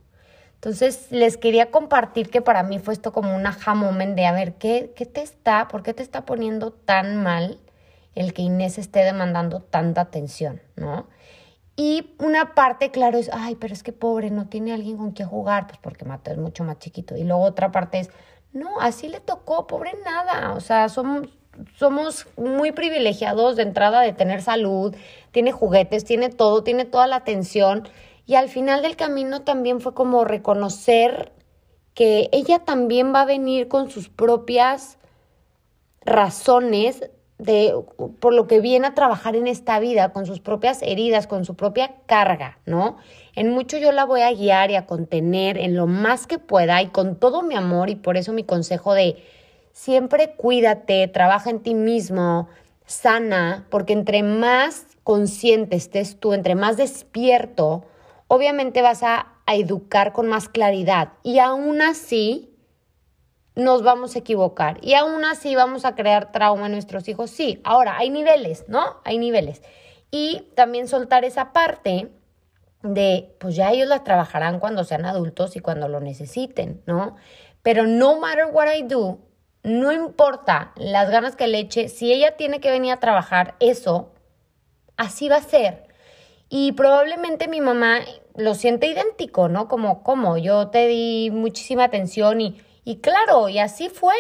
Entonces 0.55 1.09
les 1.11 1.37
quería 1.37 1.71
compartir 1.71 2.31
que 2.31 2.43
para 2.43 2.63
mí 2.63 2.79
fue 2.79 2.95
esto 2.95 3.13
como 3.13 3.35
un 3.35 3.47
aha 3.47 3.75
de 3.75 4.27
a 4.27 4.33
ver, 4.33 4.55
¿qué, 4.55 4.93
qué 4.97 5.07
te 5.07 5.23
está, 5.23 5.69
por 5.69 5.83
qué 5.83 5.95
te 5.95 6.03
está 6.03 6.25
poniendo 6.25 6.73
tan 6.73 7.23
mal 7.23 7.59
el 8.15 8.33
que 8.33 8.43
Inés 8.43 8.79
esté 8.79 9.01
demandando 9.01 9.61
tanta 9.61 10.01
atención, 10.01 10.63
¿no? 10.75 11.07
Y 11.77 12.15
una 12.19 12.55
parte, 12.55 12.91
claro, 12.91 13.19
es, 13.19 13.31
ay, 13.33 13.55
pero 13.57 13.75
es 13.75 13.83
que 13.83 13.93
pobre, 13.93 14.31
no 14.31 14.49
tiene 14.49 14.73
alguien 14.73 14.97
con 14.97 15.13
quien 15.13 15.29
jugar, 15.29 15.67
pues 15.67 15.79
porque 15.79 16.07
Mateo 16.07 16.33
es 16.33 16.41
mucho 16.41 16.65
más 16.65 16.79
chiquito. 16.79 17.17
Y 17.17 17.25
luego 17.25 17.43
otra 17.43 17.71
parte 17.71 18.01
es, 18.01 18.11
no, 18.53 18.81
así 18.81 19.09
le 19.09 19.21
tocó, 19.21 19.67
pobre 19.67 19.93
nada. 20.03 20.55
O 20.55 20.61
sea, 20.61 20.89
somos, 20.89 21.29
somos 21.77 22.27
muy 22.39 22.73
privilegiados 22.73 23.57
de 23.57 23.63
entrada 23.63 24.01
de 24.01 24.15
tener 24.15 24.41
salud, 24.41 24.97
tiene 25.33 25.53
juguetes, 25.53 26.05
tiene 26.05 26.31
todo, 26.31 26.63
tiene 26.63 26.87
toda 26.87 27.07
la 27.07 27.17
atención. 27.17 27.87
Y 28.25 28.37
al 28.37 28.49
final 28.49 28.81
del 28.81 28.97
camino 28.97 29.43
también 29.43 29.81
fue 29.83 29.93
como 29.93 30.25
reconocer 30.25 31.33
que 31.93 32.31
ella 32.33 32.59
también 32.61 33.15
va 33.15 33.23
a 33.23 33.27
venir 33.27 33.69
con 33.69 33.91
sus 33.91 34.09
propias 34.09 34.99
razones 36.07 37.11
de 37.39 37.75
por 38.19 38.33
lo 38.33 38.47
que 38.47 38.61
viene 38.61 38.87
a 38.87 38.95
trabajar 38.95 39.37
en 39.37 39.47
esta 39.47 39.79
vida, 39.79 40.13
con 40.13 40.25
sus 40.25 40.41
propias 40.41 40.81
heridas, 40.83 41.27
con 41.27 41.45
su 41.45 41.55
propia 41.55 41.97
carga, 42.07 42.59
¿no? 42.65 42.97
En 43.35 43.51
mucho 43.51 43.77
yo 43.77 43.93
la 43.93 44.05
voy 44.05 44.23
a 44.23 44.33
guiar 44.33 44.71
y 44.71 44.77
a 44.77 44.87
contener 44.87 45.59
en 45.59 45.77
lo 45.77 45.87
más 45.87 46.27
que 46.27 46.39
pueda 46.39 46.81
y 46.81 46.89
con 46.89 47.17
todo 47.17 47.43
mi 47.43 47.55
amor 47.55 47.91
y 47.91 47.95
por 47.95 48.17
eso 48.17 48.33
mi 48.33 48.45
consejo 48.45 48.95
de 48.95 49.23
siempre 49.73 50.35
cuídate, 50.37 51.07
trabaja 51.09 51.51
en 51.51 51.61
ti 51.61 51.75
mismo, 51.75 52.49
sana, 52.87 53.67
porque 53.71 53.93
entre 53.93 54.23
más 54.23 54.87
consciente 55.05 55.77
estés 55.77 56.19
tú, 56.19 56.33
entre 56.33 56.55
más 56.55 56.79
despierto, 56.79 57.85
obviamente 58.29 58.81
vas 58.81 59.03
a, 59.03 59.35
a 59.45 59.55
educar 59.55 60.15
con 60.15 60.27
más 60.27 60.49
claridad 60.49 61.13
y 61.23 61.39
aún 61.39 61.83
así 61.83 62.56
nos 63.57 63.83
vamos 63.83 64.15
a 64.15 64.19
equivocar 64.19 64.79
y 64.83 64.95
aún 64.95 65.25
así 65.25 65.57
vamos 65.57 65.87
a 65.87 65.95
crear 65.95 66.31
trauma 66.31 66.67
en 66.67 66.73
nuestros 66.73 67.09
hijos. 67.09 67.31
Sí, 67.31 67.61
ahora 67.65 67.97
hay 67.97 68.11
niveles, 68.11 68.67
¿no? 68.69 69.01
Hay 69.05 69.19
niveles. 69.19 69.63
Y 70.11 70.49
también 70.55 70.87
soltar 70.87 71.25
esa 71.25 71.53
parte 71.53 72.13
de, 72.83 73.35
pues 73.41 73.57
ya 73.57 73.73
ellos 73.73 73.89
la 73.89 74.05
trabajarán 74.05 74.61
cuando 74.61 74.85
sean 74.85 75.07
adultos 75.07 75.57
y 75.57 75.61
cuando 75.61 75.89
lo 75.89 76.01
necesiten, 76.01 76.83
¿no? 76.87 77.17
Pero 77.63 77.87
no 77.87 78.21
matter 78.21 78.47
what 78.53 78.69
I 78.73 78.83
do, 78.83 79.19
no 79.63 79.91
importa 79.91 80.73
las 80.77 81.11
ganas 81.11 81.35
que 81.35 81.49
le 81.49 81.59
eche, 81.59 81.89
si 81.89 82.13
ella 82.13 82.37
tiene 82.37 82.61
que 82.61 82.71
venir 82.71 82.93
a 82.93 83.01
trabajar 83.01 83.57
eso, 83.59 84.13
así 84.97 85.29
va 85.29 85.37
a 85.37 85.43
ser. 85.43 85.87
Y 86.49 86.73
probablemente 86.73 87.49
mi 87.49 87.61
mamá 87.61 88.01
lo 88.37 88.55
siente 88.55 88.87
idéntico, 88.87 89.49
¿no? 89.49 89.67
Como, 89.67 90.05
como 90.05 90.37
yo 90.37 90.69
te 90.69 90.87
di 90.87 91.31
muchísima 91.33 91.85
atención 91.85 92.41
y 92.41 92.61
y 92.89 93.01
claro, 93.01 93.49
y 93.49 93.59
así 93.59 93.89
fue, 93.89 94.15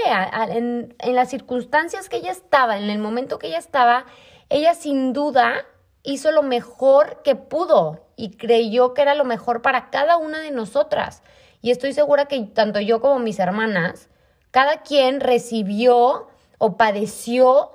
en, 0.48 0.92
las 0.98 1.30
circunstancias 1.30 2.08
que 2.08 2.16
ella 2.16 2.32
estaba, 2.32 2.76
en 2.76 2.90
el 2.90 2.98
momento 2.98 3.38
que 3.38 3.46
ella 3.46 3.58
estaba, 3.58 4.06
ella 4.48 4.74
sin 4.74 5.12
duda 5.12 5.64
hizo 6.02 6.32
lo 6.32 6.42
mejor 6.42 7.22
que 7.22 7.36
pudo 7.36 8.08
y 8.16 8.36
creyó 8.36 8.92
que 8.92 9.02
era 9.02 9.14
lo 9.14 9.24
mejor 9.24 9.62
para 9.62 9.88
cada 9.90 10.16
una 10.16 10.40
de 10.40 10.50
nosotras. 10.50 11.22
Y 11.62 11.70
estoy 11.70 11.92
segura 11.92 12.26
que 12.26 12.40
tanto 12.40 12.80
yo 12.80 13.00
como 13.00 13.20
mis 13.20 13.38
hermanas, 13.38 14.08
cada 14.50 14.82
quien 14.82 15.20
recibió 15.20 16.26
o 16.58 16.76
padeció 16.76 17.70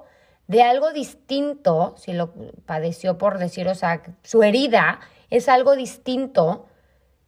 de 0.47 0.61
algo 0.61 0.91
distinto, 0.91 1.95
si 1.95 2.11
lo 2.11 2.33
padeció 2.65 3.17
por 3.17 3.37
decir, 3.37 3.69
o 3.69 3.75
sea, 3.75 4.03
su 4.23 4.43
herida 4.43 4.99
es 5.29 5.47
algo 5.47 5.77
distinto 5.77 6.65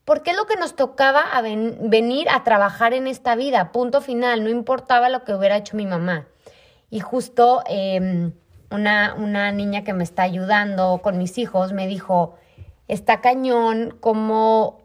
porque 0.06 0.32
es 0.32 0.38
lo 0.38 0.46
que 0.46 0.58
nos 0.58 0.76
tocaba 0.76 1.22
a 1.22 1.42
venir 1.42 2.28
a 2.30 2.44
trabajar 2.44 2.94
en 2.94 3.08
esta 3.08 3.36
vida, 3.36 3.72
punto 3.72 4.02
final, 4.02 4.44
no 4.44 4.50
importaba 4.50 5.10
lo 5.10 5.24
que 5.24 5.34
hubiera 5.34 5.58
hecho 5.58 5.78
mi 5.78 5.86
mamá. 5.86 6.28
Y 6.90 7.00
justo 7.00 7.64
em, 7.68 8.34
una, 8.70 9.16
una 9.16 9.52
niña 9.52 9.84
que 9.84 9.94
me 9.94 10.04
está 10.04 10.24
ayudando 10.24 11.00
con 11.02 11.18
mis 11.18 11.38
hijos 11.38 11.74
me 11.74 11.88
dijo, 11.88 12.36
está 12.88 13.22
cañón 13.22 13.98
cómo, 14.00 14.82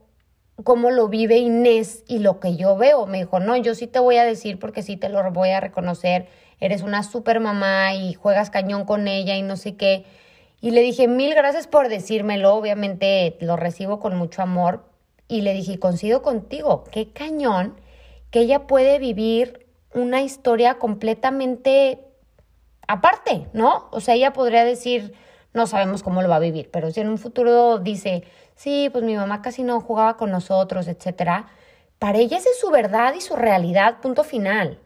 cómo 0.63 0.91
lo 0.91 1.09
vive 1.09 1.39
Inés 1.39 2.05
y 2.07 2.21
lo 2.21 2.39
que 2.39 2.57
yo 2.57 2.77
veo. 2.77 3.07
Me 3.07 3.19
dijo, 3.19 3.41
no, 3.41 3.57
yo 3.57 3.75
sí 3.75 3.87
te 3.87 3.99
voy 3.99 4.17
a 4.17 4.25
decir 4.25 4.59
porque 4.59 4.83
sí 4.83 4.97
te 4.97 5.09
lo 5.09 5.31
voy 5.33 5.51
a 5.51 5.61
reconocer, 5.61 6.29
eres 6.61 6.83
una 6.83 7.03
super 7.03 7.41
mamá 7.41 7.95
y 7.95 8.15
juegas 8.15 8.51
cañón 8.51 8.85
con 8.85 9.09
ella 9.09 9.37
y 9.37 9.43
no 9.43 9.57
sé 9.57 9.77
qué. 9.77 10.05
Y 10.61 10.73
le 10.73 10.83
dije, 10.83 11.09
mil 11.09 11.35
gracias 11.35 11.67
por 11.67 11.89
decírmelo, 11.89 12.55
obviamente 12.55 13.37
lo 13.41 13.57
recibo 13.57 14.01
con 14.01 14.17
mucho 14.17 14.43
amor, 14.43 14.85
y 15.29 15.43
le 15.43 15.53
dije, 15.53 15.79
coincido 15.79 16.23
contigo, 16.23 16.85
qué 16.91 17.13
cañón 17.13 17.75
que 18.31 18.41
ella 18.41 18.67
puede 18.67 18.99
vivir 18.99 19.67
una 19.95 20.23
historia 20.23 20.79
completamente 20.79 22.01
aparte, 22.87 23.47
¿no? 23.53 23.89
O 23.93 24.01
sea, 24.01 24.15
ella 24.15 24.33
podría 24.33 24.65
decir, 24.65 25.15
no 25.53 25.67
sabemos 25.67 26.03
cómo 26.03 26.23
lo 26.23 26.29
va 26.29 26.37
a 26.37 26.41
vivir, 26.41 26.71
pero 26.71 26.91
si 26.91 27.01
en 27.01 27.09
un 27.09 27.19
futuro 27.19 27.79
dice, 27.79 28.25
sí, 28.55 28.89
pues 28.91 29.05
mi 29.05 29.15
mamá 29.15 29.43
casi 29.43 29.63
no 29.63 29.81
jugaba 29.81 30.17
con 30.17 30.31
nosotros, 30.31 30.89
etcétera, 30.89 31.49
para 31.99 32.19
ella 32.19 32.39
esa 32.39 32.51
es 32.51 32.59
su 32.59 32.71
verdad 32.71 33.15
y 33.15 33.21
su 33.21 33.37
realidad, 33.37 34.01
punto 34.01 34.25
final. 34.25 34.79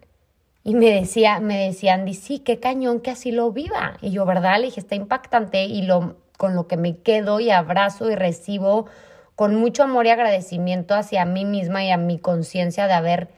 Y 0.65 0.75
me 0.75 0.91
decía, 0.91 1.41
me 1.41 1.67
decía 1.67 1.95
Andy, 1.95 2.15
sí, 2.15 2.39
qué 2.39 2.61
cañón 2.61 3.01
que 3.01 3.11
así 3.11 3.33
lo 3.33 3.51
viva. 3.51 3.97
Y 4.01 4.13
yo, 4.13 4.25
¿verdad? 4.25 4.61
Le 4.61 4.67
dije, 4.67 4.81
está 4.81 4.95
impactante 4.95 5.65
y 5.65 5.83
lo, 5.83 6.17
con 6.39 6.55
lo 6.55 6.69
que 6.69 6.77
me 6.77 6.99
quedo 6.99 7.41
y 7.41 7.51
abrazo 7.51 8.11
y 8.11 8.15
recibo 8.15 8.87
con 9.35 9.55
mucho 9.55 9.83
amor 9.83 10.07
y 10.07 10.11
agradecimiento 10.11 10.95
hacia 10.95 11.25
mí 11.25 11.45
misma 11.45 11.85
y 11.85 11.91
a 11.91 11.97
mi 11.97 12.19
conciencia 12.19 12.87
de 12.87 12.93
haber 12.93 13.29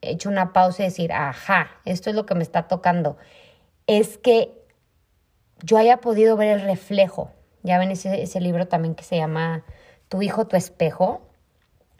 hecho 0.00 0.28
una 0.28 0.52
pausa 0.52 0.82
y 0.82 0.86
decir, 0.86 1.12
ajá, 1.12 1.70
esto 1.84 2.10
es 2.10 2.16
lo 2.16 2.26
que 2.26 2.34
me 2.34 2.42
está 2.42 2.68
tocando, 2.68 3.16
es 3.86 4.18
que 4.18 4.62
yo 5.62 5.78
haya 5.78 5.98
podido 5.98 6.36
ver 6.36 6.58
el 6.58 6.62
reflejo. 6.62 7.30
Ya 7.62 7.78
ven 7.78 7.92
ese, 7.92 8.22
ese 8.22 8.40
libro 8.40 8.66
también 8.66 8.94
que 8.94 9.04
se 9.04 9.16
llama 9.16 9.64
Tu 10.08 10.22
hijo, 10.22 10.46
tu 10.46 10.56
espejo. 10.56 11.22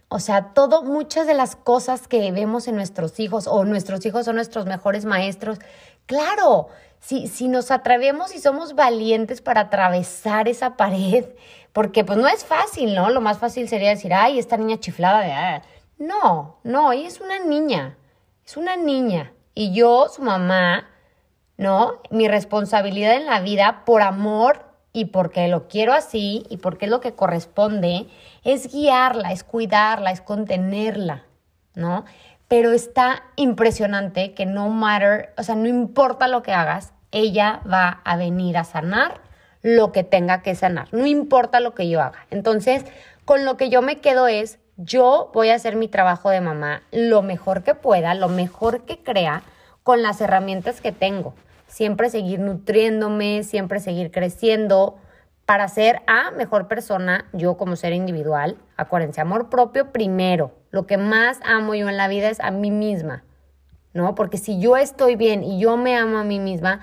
O 0.09 0.19
sea, 0.19 0.53
todo, 0.53 0.83
muchas 0.83 1.27
de 1.27 1.35
las 1.35 1.57
cosas 1.57 2.09
que 2.09 2.33
vemos 2.33 2.69
en 2.69 2.75
nuestros 2.75 3.19
hijos 3.21 3.47
o 3.47 3.65
nuestros 3.65 4.05
hijos 4.05 4.27
son 4.27 4.37
nuestros 4.37 4.67
mejores 4.67 5.05
maestros. 5.05 5.59
Claro, 6.07 6.69
si, 7.01 7.27
si 7.27 7.49
nos 7.49 7.71
atrevemos 7.71 8.35
y 8.35 8.39
somos 8.39 8.75
valientes 8.75 9.41
para 9.41 9.63
atravesar 9.63 10.49
esa 10.49 10.77
pared 10.77 11.27
porque 11.73 12.05
pues 12.05 12.19
no 12.19 12.29
es 12.29 12.45
fácil, 12.45 12.95
¿no? 12.95 13.11
Lo 13.11 13.21
más 13.21 13.39
fácil 13.39 13.69
sería 13.69 13.91
decir, 13.91 14.13
ay, 14.13 14.39
esta 14.39 14.57
niña 14.57 14.79
chiflada 14.79 15.21
de... 15.21 15.33
Ah". 15.33 15.63
No, 15.99 16.59
no, 16.65 16.93
ella 16.93 17.09
es 17.09 17.21
una 17.21 17.39
niña, 17.39 17.97
es 18.45 18.57
una 18.57 18.77
niña. 18.77 19.33
Y 19.55 19.73
yo, 19.73 20.09
su 20.09 20.23
mamá, 20.23 20.89
¿no? 21.57 22.01
Mi 22.11 22.29
responsabilidad 22.29 23.15
en 23.15 23.27
la 23.27 23.41
vida, 23.41 23.85
por 23.85 24.03
amor 24.03 24.65
y 24.93 25.07
porque 25.07 25.49
lo 25.49 25.69
quiero 25.69 25.95
así 25.95 26.45
y 26.51 26.59
porque 26.59 26.87
es 26.87 26.91
lo 26.91 27.01
que 27.01 27.15
corresponde, 27.15 28.07
es 28.45 28.73
guiarla, 28.73 29.33
es 29.33 29.45
cuidarla, 29.45 30.11
es 30.11 30.21
contenerla, 30.21 31.25
¿no? 31.75 32.05
Pero 32.53 32.73
está 32.73 33.23
impresionante 33.37 34.35
que 34.35 34.45
no 34.45 34.69
matter, 34.69 35.33
o 35.39 35.43
sea, 35.43 35.55
no 35.55 35.69
importa 35.69 36.29
lo 36.29 36.43
que 36.43 36.53
hagas, 36.53 36.93
ella 37.11 37.63
va 37.67 38.03
a 38.05 38.19
venir 38.19 38.59
a 38.59 38.65
sanar 38.65 39.23
lo 39.63 39.91
que 39.91 40.05
tenga 40.05 40.43
que 40.43 40.55
sanar, 40.55 40.89
no 40.93 41.07
importa 41.07 41.61
lo 41.61 41.75
que 41.75 41.89
yo 41.89 42.03
haga. 42.03 42.27
Entonces, 42.31 42.85
con 43.25 43.47
lo 43.47 43.57
que 43.57 43.71
yo 43.71 43.81
me 43.81 44.01
quedo 44.01 44.29
es, 44.29 44.59
yo 44.77 45.31
voy 45.33 45.49
a 45.49 45.55
hacer 45.55 45.77
mi 45.77 45.89
trabajo 45.89 46.29
de 46.29 46.43
mamá 46.43 46.83
lo 46.93 47.23
mejor 47.23 47.63
que 47.63 47.75
pueda, 47.75 48.13
lo 48.13 48.29
mejor 48.29 48.83
que 48.83 48.99
crea, 48.99 49.45
con 49.83 50.03
las 50.03 50.21
herramientas 50.21 50.83
que 50.83 50.93
tengo. 50.93 51.33
Siempre 51.69 52.11
seguir 52.11 52.39
nutriéndome, 52.39 53.45
siempre 53.45 53.81
seguir 53.81 54.11
creciendo 54.11 54.99
para 55.47 55.69
ser 55.69 56.03
a 56.07 56.31
mejor 56.33 56.69
persona, 56.69 57.25
yo 57.33 57.57
como 57.57 57.77
ser 57.77 57.95
individual. 57.95 58.59
Acuérdense, 58.77 59.23
amor 59.23 59.49
propio 59.49 59.91
primero. 59.91 60.62
Lo 60.73 60.87
que 60.87 60.97
más 60.97 61.39
amo 61.45 61.75
yo 61.77 61.89
en 61.89 61.97
la 61.97 62.09
vida 62.09 62.29
es 62.29 62.41
a 62.41 62.51
mí 62.51 62.71
misma, 62.71 63.23
¿no? 63.93 64.17
Porque 64.17 64.39
si 64.39 64.59
yo 64.59 64.77
estoy 64.77 65.15
bien 65.15 65.45
y 65.45 65.61
yo 65.61 65.77
me 65.77 65.97
amo 65.97 66.19
a 66.19 66.25
mí 66.25 66.41
misma, 66.41 66.81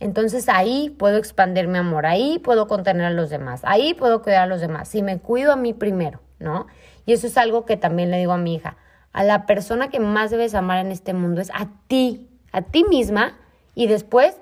entonces 0.00 0.48
ahí 0.48 0.94
puedo 0.98 1.18
expandir 1.18 1.68
mi 1.68 1.78
amor, 1.78 2.06
ahí 2.06 2.38
puedo 2.38 2.66
contener 2.68 3.06
a 3.06 3.10
los 3.10 3.30
demás, 3.30 3.60
ahí 3.64 3.92
puedo 3.92 4.22
cuidar 4.22 4.42
a 4.42 4.46
los 4.46 4.60
demás, 4.60 4.88
si 4.88 5.02
me 5.02 5.18
cuido 5.18 5.52
a 5.52 5.56
mí 5.56 5.74
primero, 5.74 6.20
¿no? 6.38 6.68
Y 7.06 7.12
eso 7.12 7.26
es 7.26 7.36
algo 7.36 7.64
que 7.64 7.76
también 7.76 8.10
le 8.10 8.18
digo 8.18 8.32
a 8.32 8.38
mi 8.38 8.54
hija, 8.54 8.76
a 9.12 9.24
la 9.24 9.46
persona 9.46 9.88
que 9.88 10.00
más 10.00 10.30
debes 10.30 10.54
amar 10.54 10.78
en 10.78 10.92
este 10.92 11.12
mundo 11.12 11.40
es 11.40 11.50
a 11.50 11.68
ti, 11.88 12.28
a 12.52 12.62
ti 12.62 12.84
misma, 12.84 13.36
y 13.74 13.88
después 13.88 14.40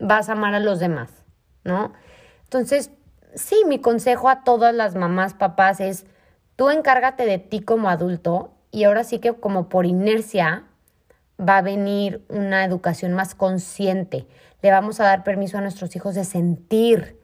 vas 0.00 0.28
a 0.28 0.32
amar 0.32 0.54
a 0.54 0.60
los 0.60 0.80
demás, 0.80 1.24
¿no? 1.62 1.92
Entonces, 2.44 2.90
sí, 3.34 3.62
mi 3.66 3.78
consejo 3.80 4.28
a 4.28 4.42
todas 4.42 4.74
las 4.74 4.94
mamás, 4.94 5.34
papás 5.34 5.80
es, 5.80 6.06
tú 6.62 6.70
encárgate 6.70 7.26
de 7.26 7.38
ti 7.38 7.58
como 7.58 7.88
adulto 7.88 8.52
y 8.70 8.84
ahora 8.84 9.02
sí 9.02 9.18
que 9.18 9.32
como 9.32 9.68
por 9.68 9.84
inercia 9.84 10.62
va 11.40 11.58
a 11.58 11.60
venir 11.60 12.24
una 12.28 12.64
educación 12.64 13.14
más 13.14 13.34
consciente 13.34 14.28
le 14.62 14.70
vamos 14.70 15.00
a 15.00 15.04
dar 15.06 15.24
permiso 15.24 15.58
a 15.58 15.60
nuestros 15.60 15.96
hijos 15.96 16.14
de 16.14 16.22
sentir, 16.22 17.18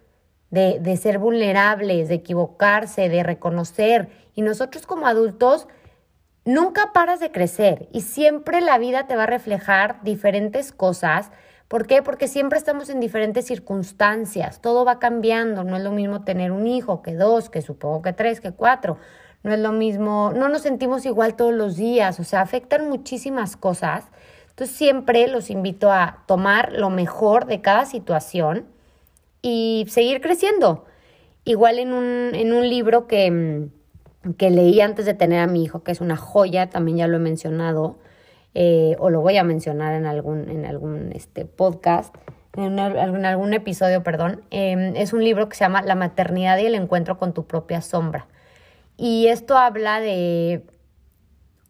de, 0.51 0.81
de, 0.81 0.97
ser 0.97 1.21
vulnerables, 1.21 2.09
de 2.09 2.17
equivocarse, 2.17 3.09
de 3.09 3.23
reconocer. 3.23 4.09
Y 4.35 4.43
nosotros 4.43 4.89
como 4.89 5.07
adultos 5.07 5.69
nunca 6.45 6.93
paras 6.93 7.21
de 7.21 7.31
crecer 7.31 7.89
y 7.93 8.01
siempre 8.01 8.61
la 8.61 8.77
vida 8.79 9.07
te 9.07 9.15
va 9.15 9.23
a 9.23 9.27
reflejar 9.27 10.03
diferentes 10.03 10.73
cosas. 10.73 11.31
¿Por 11.69 11.87
qué? 11.87 12.03
Porque 12.03 12.27
siempre 12.27 12.59
estamos 12.59 12.89
en 12.89 12.99
diferentes 12.99 13.45
circunstancias, 13.45 14.61
todo 14.61 14.87
va 14.87 14.99
cambiando, 14.99 15.65
no 15.65 15.77
es 15.77 15.85
lo 15.85 15.93
mismo 15.93 16.25
tener 16.25 16.51
un 16.51 16.67
hijo 16.67 17.03
que 17.03 17.15
dos, 17.15 17.51
que 17.51 17.61
supongo 17.61 18.01
que 18.01 18.15
tres, 18.15 18.41
que 18.41 18.53
cuatro, 18.53 18.97
no 19.43 19.53
es 19.53 19.61
lo 19.61 19.73
mismo, 19.73 20.33
no 20.35 20.49
nos 20.49 20.63
sentimos 20.63 21.07
igual 21.07 21.37
todos 21.37 21.55
los 21.55 21.77
días, 21.77 22.21
o 22.21 22.25
sea, 22.25 22.41
afectan 22.41 22.89
muchísimas 22.89 23.57
cosas 23.57 24.05
entonces 24.59 24.77
siempre 24.77 25.29
los 25.29 25.51
invito 25.51 25.93
a 25.93 26.25
tomar 26.27 26.73
lo 26.73 26.91
mejor 26.91 27.47
de 27.47 27.61
cada 27.61 27.87
situación 27.87 28.67
y 29.41 29.87
seguir 29.89 30.21
creciendo. 30.21 30.85
Igual 31.45 31.79
en 31.79 31.93
un, 31.93 32.35
en 32.35 32.53
un 32.53 32.69
libro 32.69 33.07
que, 33.07 33.69
que 34.37 34.51
leí 34.51 34.81
antes 34.81 35.07
de 35.07 35.15
tener 35.15 35.39
a 35.39 35.47
mi 35.47 35.63
hijo, 35.63 35.85
que 35.85 35.93
es 35.93 36.01
una 36.01 36.17
joya, 36.17 36.71
también 36.71 36.97
ya 36.97 37.07
lo 37.07 37.19
he 37.19 37.21
mencionado, 37.21 38.01
eh, 38.55 38.97
o 38.99 39.11
lo 39.11 39.21
voy 39.21 39.37
a 39.37 39.45
mencionar 39.45 39.95
en 39.95 40.07
algún, 40.07 40.51
en 40.51 40.67
algún 40.67 41.13
este, 41.13 41.45
podcast, 41.45 42.13
en, 42.57 42.81
algún 42.81 43.55
episodio, 43.55 44.03
perdón. 44.03 44.43
Em, 44.51 44.97
es 44.97 45.13
un 45.13 45.23
libro 45.23 45.49
que 45.49 45.55
se 45.55 45.63
llama 45.63 45.83
La 45.83 45.95
maternidad 45.95 46.59
y 46.59 46.67
el 46.67 46.75
encuentro 46.75 47.17
con 47.17 47.33
tu 47.33 47.47
propia 47.47 47.81
sombra. 47.81 48.27
Y 48.99 49.29
esto 49.29 49.57
habla 49.57 50.01
de 50.01 50.67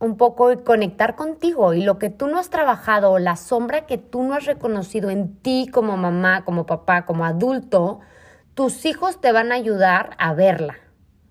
un 0.01 0.17
poco 0.17 0.65
conectar 0.65 1.15
contigo 1.15 1.75
y 1.75 1.83
lo 1.83 1.99
que 1.99 2.09
tú 2.09 2.27
no 2.27 2.39
has 2.39 2.49
trabajado, 2.49 3.19
la 3.19 3.37
sombra 3.37 3.85
que 3.85 3.99
tú 3.99 4.23
no 4.23 4.35
has 4.35 4.47
reconocido 4.47 5.11
en 5.11 5.37
ti 5.37 5.69
como 5.71 5.99
mamá, 5.99 6.47
como 6.47 6.65
papá, 6.65 7.05
como 7.05 7.27
adulto, 7.27 8.01
tus 8.55 8.87
hijos 8.87 9.21
te 9.21 9.31
van 9.31 9.53
a 9.53 9.57
ayudar 9.57 10.17
a 10.19 10.33
verla. 10.33 10.79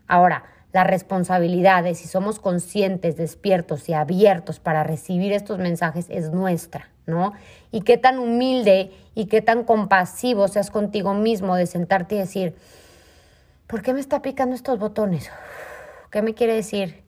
Ahora, 0.08 0.44
la 0.72 0.84
responsabilidad 0.84 1.84
de 1.84 1.96
si 1.96 2.08
somos 2.08 2.40
conscientes, 2.40 3.18
despiertos 3.18 3.90
y 3.90 3.94
abiertos 3.94 4.60
para 4.60 4.84
recibir 4.84 5.34
estos 5.34 5.58
mensajes 5.58 6.06
es 6.10 6.30
nuestra, 6.32 6.90
¿no? 7.08 7.34
Y 7.72 7.82
qué 7.82 7.98
tan 7.98 8.20
humilde 8.20 8.92
y 9.16 9.26
qué 9.26 9.42
tan 9.42 9.64
compasivo 9.64 10.48
seas 10.48 10.70
contigo 10.70 11.16
mismo 11.16 11.56
de 11.56 11.66
sentarte 11.66 12.14
y 12.16 12.20
decir, 12.20 12.56
¿por 13.66 13.82
qué 13.82 13.94
me 13.94 14.00
está 14.00 14.22
picando 14.22 14.54
estos 14.56 14.78
botones? 14.78 15.32
¿Qué 16.12 16.22
me 16.22 16.34
quiere 16.34 16.54
decir? 16.54 17.04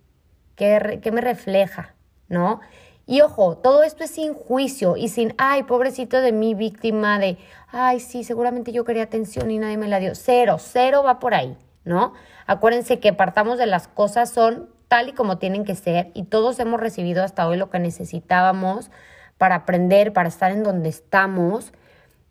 ¿Qué, 0.55 1.09
me 1.11 1.21
refleja? 1.21 1.95
¿No? 2.27 2.59
Y 3.05 3.21
ojo, 3.21 3.57
todo 3.57 3.83
esto 3.83 4.03
es 4.03 4.11
sin 4.11 4.33
juicio 4.33 4.97
y 4.97 5.07
sin, 5.07 5.33
ay, 5.37 5.63
pobrecito 5.63 6.21
de 6.21 6.31
mi 6.31 6.53
víctima, 6.53 7.17
de, 7.17 7.37
ay, 7.69 7.99
sí, 7.99 8.23
seguramente 8.23 8.71
yo 8.71 8.85
quería 8.85 9.03
atención 9.03 9.49
y 9.49 9.57
nadie 9.57 9.77
me 9.77 9.87
la 9.87 9.99
dio. 9.99 10.13
Cero, 10.15 10.57
cero 10.59 11.01
va 11.03 11.19
por 11.19 11.33
ahí, 11.33 11.57
¿no? 11.85 12.13
Acuérdense 12.45 12.99
que 12.99 13.13
partamos 13.13 13.57
de 13.57 13.65
las 13.65 13.87
cosas 13.87 14.29
son 14.29 14.69
tal 14.87 15.09
y 15.09 15.13
como 15.13 15.37
tienen 15.37 15.65
que 15.65 15.75
ser 15.75 16.11
y 16.13 16.23
todos 16.23 16.59
hemos 16.59 16.79
recibido 16.79 17.23
hasta 17.23 17.47
hoy 17.47 17.57
lo 17.57 17.69
que 17.69 17.79
necesitábamos 17.79 18.91
para 19.37 19.55
aprender, 19.55 20.13
para 20.13 20.29
estar 20.29 20.51
en 20.51 20.63
donde 20.63 20.89
estamos. 20.89 21.71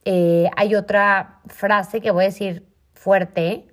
Eh, 0.04 0.50
hay 0.56 0.74
otra 0.74 1.40
frase 1.46 2.00
que 2.00 2.10
voy 2.10 2.24
a 2.24 2.28
decir 2.28 2.66
fuerte, 2.92 3.66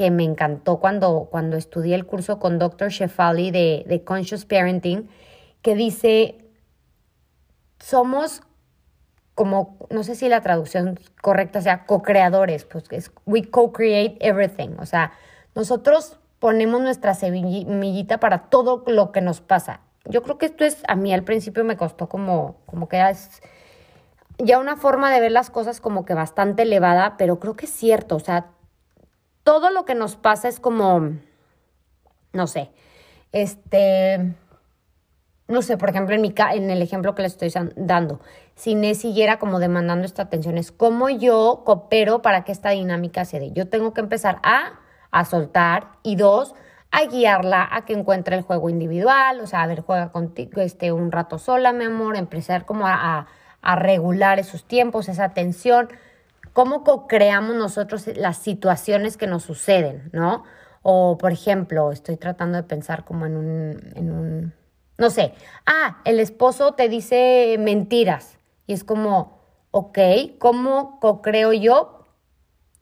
que 0.00 0.10
me 0.10 0.24
encantó 0.24 0.78
cuando, 0.78 1.28
cuando 1.30 1.58
estudié 1.58 1.94
el 1.94 2.06
curso 2.06 2.38
con 2.38 2.58
Dr. 2.58 2.88
Shefali 2.88 3.50
de, 3.50 4.02
Conscious 4.02 4.46
Parenting, 4.46 5.10
que 5.60 5.74
dice, 5.74 6.42
somos 7.78 8.40
como, 9.34 9.76
no 9.90 10.02
sé 10.02 10.14
si 10.14 10.30
la 10.30 10.40
traducción 10.40 10.98
correcta 11.20 11.60
sea 11.60 11.84
co-creadores, 11.84 12.64
pues 12.64 12.84
es 12.92 13.12
we 13.26 13.50
co-create 13.50 14.16
everything, 14.20 14.70
o 14.78 14.86
sea, 14.86 15.12
nosotros 15.54 16.18
ponemos 16.38 16.80
nuestra 16.80 17.12
semillita 17.12 18.20
para 18.20 18.44
todo 18.48 18.84
lo 18.86 19.12
que 19.12 19.20
nos 19.20 19.42
pasa. 19.42 19.80
Yo 20.06 20.22
creo 20.22 20.38
que 20.38 20.46
esto 20.46 20.64
es, 20.64 20.82
a 20.88 20.96
mí 20.96 21.12
al 21.12 21.24
principio 21.24 21.62
me 21.62 21.76
costó 21.76 22.08
como, 22.08 22.56
como 22.64 22.88
que 22.88 23.06
es 23.10 23.42
ya 24.38 24.58
una 24.58 24.78
forma 24.78 25.12
de 25.12 25.20
ver 25.20 25.32
las 25.32 25.50
cosas 25.50 25.78
como 25.78 26.06
que 26.06 26.14
bastante 26.14 26.62
elevada, 26.62 27.18
pero 27.18 27.38
creo 27.38 27.54
que 27.54 27.66
es 27.66 27.72
cierto, 27.72 28.16
o 28.16 28.20
sea, 28.20 28.46
todo 29.44 29.70
lo 29.70 29.84
que 29.84 29.94
nos 29.94 30.16
pasa 30.16 30.48
es 30.48 30.60
como, 30.60 31.12
no 32.32 32.46
sé, 32.46 32.70
este, 33.32 34.34
no 35.48 35.62
sé, 35.62 35.76
por 35.76 35.90
ejemplo, 35.90 36.14
en, 36.14 36.20
mi, 36.20 36.34
en 36.52 36.70
el 36.70 36.82
ejemplo 36.82 37.14
que 37.14 37.22
le 37.22 37.28
estoy 37.28 37.52
dando, 37.76 38.20
si 38.54 38.72
Inés 38.72 38.98
siguiera 38.98 39.38
como 39.38 39.58
demandando 39.58 40.04
esta 40.04 40.22
atención, 40.22 40.58
es 40.58 40.70
cómo 40.72 41.08
yo 41.08 41.62
coopero 41.64 42.22
para 42.22 42.44
que 42.44 42.52
esta 42.52 42.70
dinámica 42.70 43.24
se 43.24 43.40
dé. 43.40 43.52
Yo 43.52 43.68
tengo 43.68 43.94
que 43.94 44.00
empezar 44.00 44.38
a, 44.42 44.80
a 45.10 45.24
soltar 45.24 45.92
y 46.02 46.16
dos, 46.16 46.54
a 46.90 47.04
guiarla 47.04 47.68
a 47.70 47.84
que 47.84 47.94
encuentre 47.94 48.36
el 48.36 48.42
juego 48.42 48.68
individual, 48.68 49.40
o 49.40 49.46
sea, 49.46 49.62
a 49.62 49.66
ver, 49.66 49.80
juega 49.80 50.12
contigo 50.12 50.60
este, 50.60 50.92
un 50.92 51.10
rato 51.10 51.38
sola, 51.38 51.72
mi 51.72 51.84
amor, 51.84 52.16
empezar 52.16 52.66
como 52.66 52.86
a, 52.86 53.26
a 53.62 53.76
regular 53.76 54.38
esos 54.38 54.64
tiempos, 54.64 55.08
esa 55.08 55.24
atención 55.24 55.88
cómo 56.52 56.84
co-creamos 56.84 57.56
nosotros 57.56 58.06
las 58.16 58.38
situaciones 58.38 59.16
que 59.16 59.26
nos 59.26 59.44
suceden, 59.44 60.10
¿no? 60.12 60.44
O, 60.82 61.18
por 61.18 61.32
ejemplo, 61.32 61.92
estoy 61.92 62.16
tratando 62.16 62.56
de 62.56 62.62
pensar 62.64 63.04
como 63.04 63.26
en 63.26 63.36
un, 63.36 63.92
en 63.94 64.10
un, 64.10 64.54
no 64.98 65.10
sé, 65.10 65.34
ah, 65.66 66.00
el 66.04 66.20
esposo 66.20 66.72
te 66.72 66.88
dice 66.88 67.56
mentiras 67.58 68.38
y 68.66 68.72
es 68.72 68.84
como, 68.84 69.40
ok, 69.70 69.98
¿cómo 70.38 70.98
co-creo 71.00 71.52
yo? 71.52 72.06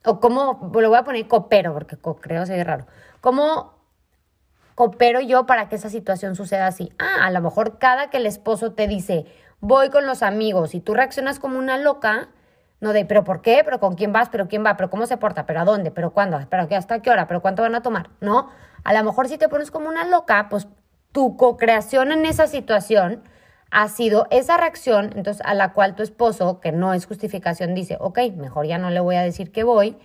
O 0.05 0.19
cómo, 0.19 0.71
lo 0.73 0.89
voy 0.89 0.97
a 0.97 1.03
poner 1.03 1.27
coopero, 1.27 1.73
porque 1.73 1.97
co-creo 1.97 2.45
se 2.45 2.55
ve 2.55 2.63
raro. 2.63 2.87
¿Cómo 3.21 3.73
coopero 4.75 5.19
yo 5.19 5.45
para 5.45 5.67
que 5.67 5.75
esa 5.75 5.89
situación 5.89 6.35
suceda 6.35 6.67
así? 6.67 6.91
Ah, 6.99 7.25
a 7.25 7.31
lo 7.31 7.41
mejor 7.41 7.79
cada 7.79 8.09
que 8.09 8.17
el 8.17 8.25
esposo 8.25 8.71
te 8.73 8.87
dice, 8.87 9.25
voy 9.59 9.89
con 9.89 10.05
los 10.05 10.23
amigos 10.23 10.73
y 10.73 10.79
tú 10.79 10.93
reaccionas 10.93 11.39
como 11.39 11.59
una 11.59 11.77
loca, 11.77 12.29
no 12.81 12.93
de, 12.93 13.05
pero 13.05 13.23
¿por 13.23 13.41
qué? 13.41 13.61
¿Pero 13.65 13.79
con 13.79 13.95
quién 13.95 14.13
vas? 14.13 14.29
¿Pero 14.29 14.47
quién 14.47 14.65
va? 14.65 14.77
¿Pero 14.77 14.89
cómo 14.89 15.05
se 15.05 15.17
porta? 15.17 15.45
¿Pero 15.45 15.59
a 15.59 15.65
dónde? 15.65 15.91
¿Pero 15.91 16.11
cuándo? 16.11 16.39
¿Pero 16.49 16.67
hasta 16.75 17.01
qué 17.01 17.09
hora? 17.09 17.27
¿Pero 17.27 17.41
cuánto 17.41 17.61
van 17.61 17.75
a 17.75 17.81
tomar? 17.81 18.09
No. 18.21 18.49
A 18.83 18.93
lo 18.93 19.03
mejor 19.03 19.27
si 19.27 19.37
te 19.37 19.49
pones 19.49 19.71
como 19.71 19.89
una 19.89 20.05
loca, 20.05 20.47
pues 20.49 20.67
tu 21.11 21.35
co-creación 21.35 22.11
en 22.11 22.25
esa 22.25 22.47
situación 22.47 23.23
ha 23.71 23.87
sido 23.87 24.27
esa 24.31 24.57
reacción, 24.57 25.11
entonces 25.15 25.41
a 25.45 25.53
la 25.53 25.73
cual 25.73 25.95
tu 25.95 26.03
esposo, 26.03 26.59
que 26.59 26.71
no 26.71 26.93
es 26.93 27.05
justificación, 27.05 27.75
dice, 27.75 27.97
ok, 27.99 28.19
mejor 28.35 28.65
ya 28.65 28.77
no 28.77 28.89
le 28.89 28.99
voy 28.99 29.15
a 29.15 29.21
decir 29.21 29.51
que 29.51 29.63
voy 29.63 29.97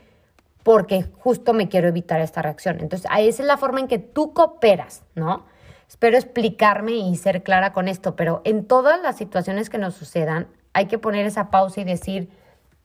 porque 0.63 1.05
justo 1.19 1.53
me 1.53 1.69
quiero 1.69 1.89
evitar 1.89 2.21
esta 2.21 2.43
reacción. 2.43 2.81
Entonces, 2.81 3.07
ahí 3.11 3.29
es 3.29 3.39
la 3.39 3.57
forma 3.57 3.81
en 3.81 3.89
que 3.89 3.99
tú 3.99 4.33
cooperas, 4.33 5.03
¿no? 5.15 5.45
Espero 5.87 6.17
explicarme 6.17 6.93
y 6.93 7.15
ser 7.17 7.43
clara 7.43 7.73
con 7.73 7.87
esto, 7.87 8.17
pero 8.17 8.41
en 8.45 8.67
todas 8.67 9.01
las 9.03 9.17
situaciones 9.17 9.71
que 9.71 9.79
nos 9.79 9.95
sucedan, 9.95 10.49
hay 10.73 10.87
que 10.87 10.99
poner 10.99 11.27
esa 11.27 11.51
pausa 11.51 11.83
y 11.83 11.85
decir, 11.85 12.31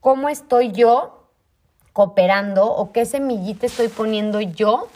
cómo 0.00 0.28
estoy 0.28 0.72
yo 0.72 1.28
cooperando 1.92 2.66
o 2.66 2.92
qué 2.92 3.04
semillita 3.04 3.66
estoy 3.66 3.88
poniendo 3.88 4.40
yo 4.40 4.88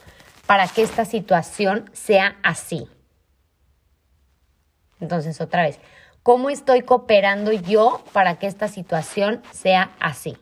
para 0.47 0.69
que 0.69 0.83
esta 0.83 1.05
situación 1.05 1.90
sea 1.93 2.37
así. 2.43 2.88
Entonces, 5.01 5.40
otra 5.40 5.62
vez, 5.62 5.81
¿cómo 6.23 6.51
estoy 6.51 6.83
cooperando 6.83 7.53
yo 7.53 8.03
para 8.12 8.38
que 8.38 8.47
esta 8.47 8.69
situación 8.69 9.43
sea 9.53 9.93
así? 10.01 10.37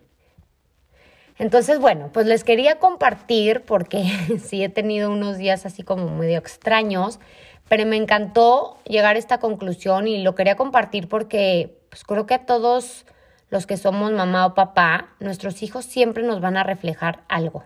Entonces, 1.39 1.79
bueno, 1.79 2.11
pues 2.13 2.27
les 2.27 2.45
quería 2.45 2.79
compartir 2.79 3.63
porque 3.63 4.05
sí 4.45 4.63
he 4.63 4.69
tenido 4.69 5.11
unos 5.11 5.39
días 5.39 5.67
así 5.67 5.83
como 5.83 6.09
medio 6.09 6.39
extraños, 6.39 7.19
pero 7.69 7.87
me 7.87 7.97
encantó 7.97 8.79
llegar 8.85 9.17
a 9.17 9.19
esta 9.19 9.39
conclusión 9.39 10.07
y 10.07 10.23
lo 10.23 10.35
quería 10.35 10.57
compartir 10.57 11.09
porque 11.09 11.81
pues 11.89 12.05
creo 12.05 12.27
que 12.27 12.35
a 12.35 12.47
todos 12.47 13.07
los 13.53 13.67
que 13.67 13.77
somos 13.77 14.11
mamá 14.13 14.47
o 14.47 14.55
papá, 14.55 15.11
nuestros 15.21 15.63
hijos 15.63 15.85
siempre 15.85 16.23
nos 16.23 16.41
van 16.41 16.57
a 16.57 16.65
reflejar 16.65 17.23
algo. 17.29 17.65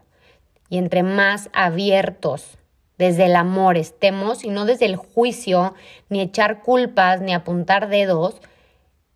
Y 0.69 0.79
entre 0.79 1.05
más 1.05 1.49
abiertos 1.53 2.59
desde 2.99 3.27
el 3.27 3.37
amor 3.37 3.77
estemos 3.77 4.43
y 4.43 4.49
no 4.49 4.65
desde 4.65 4.87
el 4.87 4.97
juicio, 4.97 5.75
ni 6.09 6.21
echar 6.21 6.63
culpas, 6.63 7.21
ni 7.21 7.33
apuntar 7.33 7.89
dedos, 7.89 8.41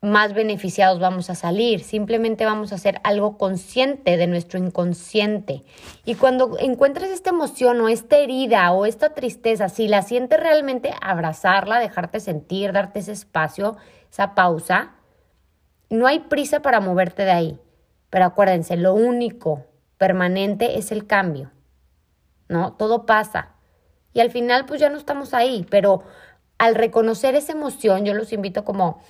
más 0.00 0.32
beneficiados 0.32 1.00
vamos 1.00 1.28
a 1.28 1.34
salir. 1.34 1.82
Simplemente 1.82 2.44
vamos 2.44 2.70
a 2.70 2.76
hacer 2.76 3.00
algo 3.02 3.36
consciente 3.36 4.16
de 4.16 4.28
nuestro 4.28 4.60
inconsciente. 4.60 5.64
Y 6.04 6.14
cuando 6.14 6.56
encuentres 6.60 7.10
esta 7.10 7.30
emoción 7.30 7.80
o 7.80 7.88
esta 7.88 8.16
herida 8.18 8.70
o 8.70 8.86
esta 8.86 9.12
tristeza, 9.12 9.68
si 9.68 9.88
la 9.88 10.02
sientes 10.02 10.38
realmente, 10.38 10.94
abrazarla, 11.00 11.80
dejarte 11.80 12.20
sentir, 12.20 12.70
darte 12.70 13.00
ese 13.00 13.10
espacio, 13.10 13.76
esa 14.08 14.36
pausa 14.36 14.94
no 15.90 16.06
hay 16.06 16.20
prisa 16.20 16.62
para 16.62 16.80
moverte 16.80 17.24
de 17.24 17.32
ahí, 17.32 17.60
pero 18.08 18.24
acuérdense, 18.24 18.76
lo 18.76 18.94
único 18.94 19.66
permanente 19.98 20.78
es 20.78 20.92
el 20.92 21.06
cambio, 21.06 21.50
¿no? 22.48 22.72
Todo 22.74 23.04
pasa. 23.04 23.50
Y 24.12 24.20
al 24.20 24.30
final 24.30 24.66
pues 24.66 24.80
ya 24.80 24.88
no 24.88 24.96
estamos 24.96 25.34
ahí, 25.34 25.66
pero 25.68 26.02
al 26.58 26.74
reconocer 26.74 27.34
esa 27.34 27.52
emoción, 27.52 28.04
yo 28.04 28.14
los 28.14 28.32
invito 28.32 28.64
como 28.64 29.02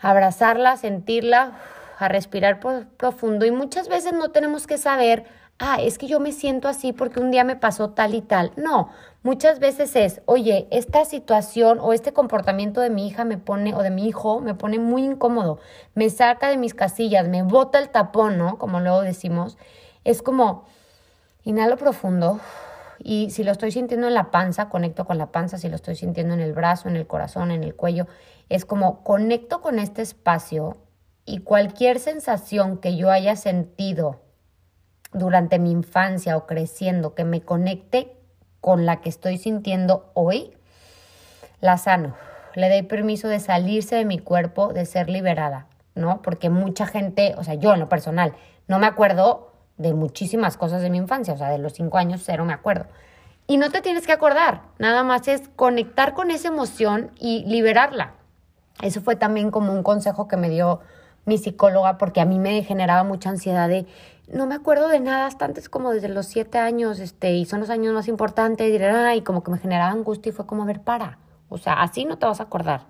a 0.00 0.10
abrazarla, 0.10 0.72
a 0.72 0.76
sentirla, 0.76 1.58
a 1.98 2.08
respirar 2.08 2.60
profundo 2.96 3.46
y 3.46 3.50
muchas 3.52 3.88
veces 3.88 4.12
no 4.12 4.30
tenemos 4.30 4.66
que 4.66 4.78
saber 4.78 5.24
ah, 5.58 5.78
es 5.80 5.98
que 5.98 6.06
yo 6.06 6.20
me 6.20 6.32
siento 6.32 6.68
así 6.68 6.92
porque 6.92 7.20
un 7.20 7.30
día 7.30 7.44
me 7.44 7.56
pasó 7.56 7.90
tal 7.90 8.14
y 8.14 8.20
tal. 8.20 8.52
No, 8.56 8.90
muchas 9.22 9.60
veces 9.60 9.94
es, 9.96 10.20
oye, 10.26 10.66
esta 10.70 11.04
situación 11.04 11.78
o 11.80 11.92
este 11.92 12.12
comportamiento 12.12 12.80
de 12.80 12.90
mi 12.90 13.06
hija 13.06 13.24
me 13.24 13.38
pone, 13.38 13.74
o 13.74 13.82
de 13.82 13.90
mi 13.90 14.08
hijo, 14.08 14.40
me 14.40 14.54
pone 14.54 14.78
muy 14.78 15.04
incómodo, 15.04 15.60
me 15.94 16.10
saca 16.10 16.48
de 16.48 16.56
mis 16.56 16.74
casillas, 16.74 17.28
me 17.28 17.42
bota 17.42 17.78
el 17.78 17.90
tapón, 17.90 18.38
¿no? 18.38 18.58
Como 18.58 18.80
luego 18.80 19.02
decimos. 19.02 19.56
Es 20.04 20.22
como, 20.22 20.64
inhalo 21.44 21.76
profundo. 21.76 22.40
Y 22.98 23.30
si 23.30 23.42
lo 23.44 23.52
estoy 23.52 23.72
sintiendo 23.72 24.06
en 24.06 24.14
la 24.14 24.30
panza, 24.30 24.68
conecto 24.68 25.04
con 25.04 25.18
la 25.18 25.32
panza. 25.32 25.58
Si 25.58 25.68
lo 25.68 25.76
estoy 25.76 25.96
sintiendo 25.96 26.34
en 26.34 26.40
el 26.40 26.52
brazo, 26.52 26.88
en 26.88 26.96
el 26.96 27.06
corazón, 27.06 27.50
en 27.50 27.64
el 27.64 27.74
cuello, 27.74 28.06
es 28.48 28.64
como 28.64 29.02
conecto 29.02 29.60
con 29.60 29.78
este 29.78 30.02
espacio 30.02 30.76
y 31.24 31.38
cualquier 31.38 31.98
sensación 31.98 32.78
que 32.78 32.96
yo 32.96 33.10
haya 33.10 33.36
sentido 33.36 34.20
durante 35.12 35.58
mi 35.58 35.70
infancia 35.70 36.36
o 36.36 36.46
creciendo, 36.46 37.14
que 37.14 37.24
me 37.24 37.42
conecte 37.42 38.16
con 38.60 38.86
la 38.86 39.00
que 39.00 39.08
estoy 39.08 39.38
sintiendo 39.38 40.10
hoy, 40.14 40.52
la 41.60 41.78
sano. 41.78 42.14
Le 42.54 42.68
doy 42.68 42.82
permiso 42.82 43.28
de 43.28 43.40
salirse 43.40 43.96
de 43.96 44.04
mi 44.04 44.18
cuerpo, 44.18 44.72
de 44.72 44.86
ser 44.86 45.08
liberada, 45.08 45.66
¿no? 45.94 46.22
Porque 46.22 46.50
mucha 46.50 46.86
gente, 46.86 47.34
o 47.38 47.44
sea, 47.44 47.54
yo 47.54 47.74
en 47.74 47.80
lo 47.80 47.88
personal, 47.88 48.34
no 48.68 48.78
me 48.78 48.86
acuerdo 48.86 49.52
de 49.78 49.94
muchísimas 49.94 50.56
cosas 50.56 50.82
de 50.82 50.90
mi 50.90 50.98
infancia, 50.98 51.34
o 51.34 51.36
sea, 51.36 51.50
de 51.50 51.58
los 51.58 51.72
cinco 51.72 51.98
años 51.98 52.22
cero 52.24 52.44
me 52.44 52.52
acuerdo. 52.52 52.86
Y 53.46 53.56
no 53.56 53.70
te 53.70 53.80
tienes 53.80 54.06
que 54.06 54.12
acordar, 54.12 54.62
nada 54.78 55.02
más 55.02 55.26
es 55.28 55.48
conectar 55.56 56.14
con 56.14 56.30
esa 56.30 56.48
emoción 56.48 57.10
y 57.18 57.44
liberarla. 57.46 58.14
Eso 58.80 59.00
fue 59.00 59.16
también 59.16 59.50
como 59.50 59.72
un 59.72 59.82
consejo 59.82 60.28
que 60.28 60.36
me 60.36 60.48
dio 60.48 60.80
mi 61.24 61.38
psicóloga 61.38 61.98
porque 61.98 62.20
a 62.20 62.24
mí 62.24 62.38
me 62.38 62.62
generaba 62.62 63.04
mucha 63.04 63.30
ansiedad 63.30 63.68
de 63.68 63.86
no 64.32 64.46
me 64.46 64.54
acuerdo 64.54 64.88
de 64.88 65.00
nada 65.00 65.26
hasta 65.26 65.44
antes 65.44 65.68
como 65.68 65.92
desde 65.92 66.08
los 66.08 66.26
siete 66.26 66.58
años, 66.58 66.98
este, 66.98 67.32
y 67.32 67.44
son 67.44 67.60
los 67.60 67.70
años 67.70 67.94
más 67.94 68.08
importantes, 68.08 68.68
y, 68.68 69.16
y 69.16 69.20
como 69.22 69.42
que 69.42 69.50
me 69.50 69.58
generaba 69.58 69.92
angustia 69.92 70.30
y 70.30 70.32
fue 70.32 70.46
como, 70.46 70.62
a 70.62 70.66
ver, 70.66 70.80
para, 70.80 71.18
o 71.48 71.58
sea, 71.58 71.74
así 71.82 72.04
no 72.04 72.18
te 72.18 72.26
vas 72.26 72.40
a 72.40 72.44
acordar. 72.44 72.86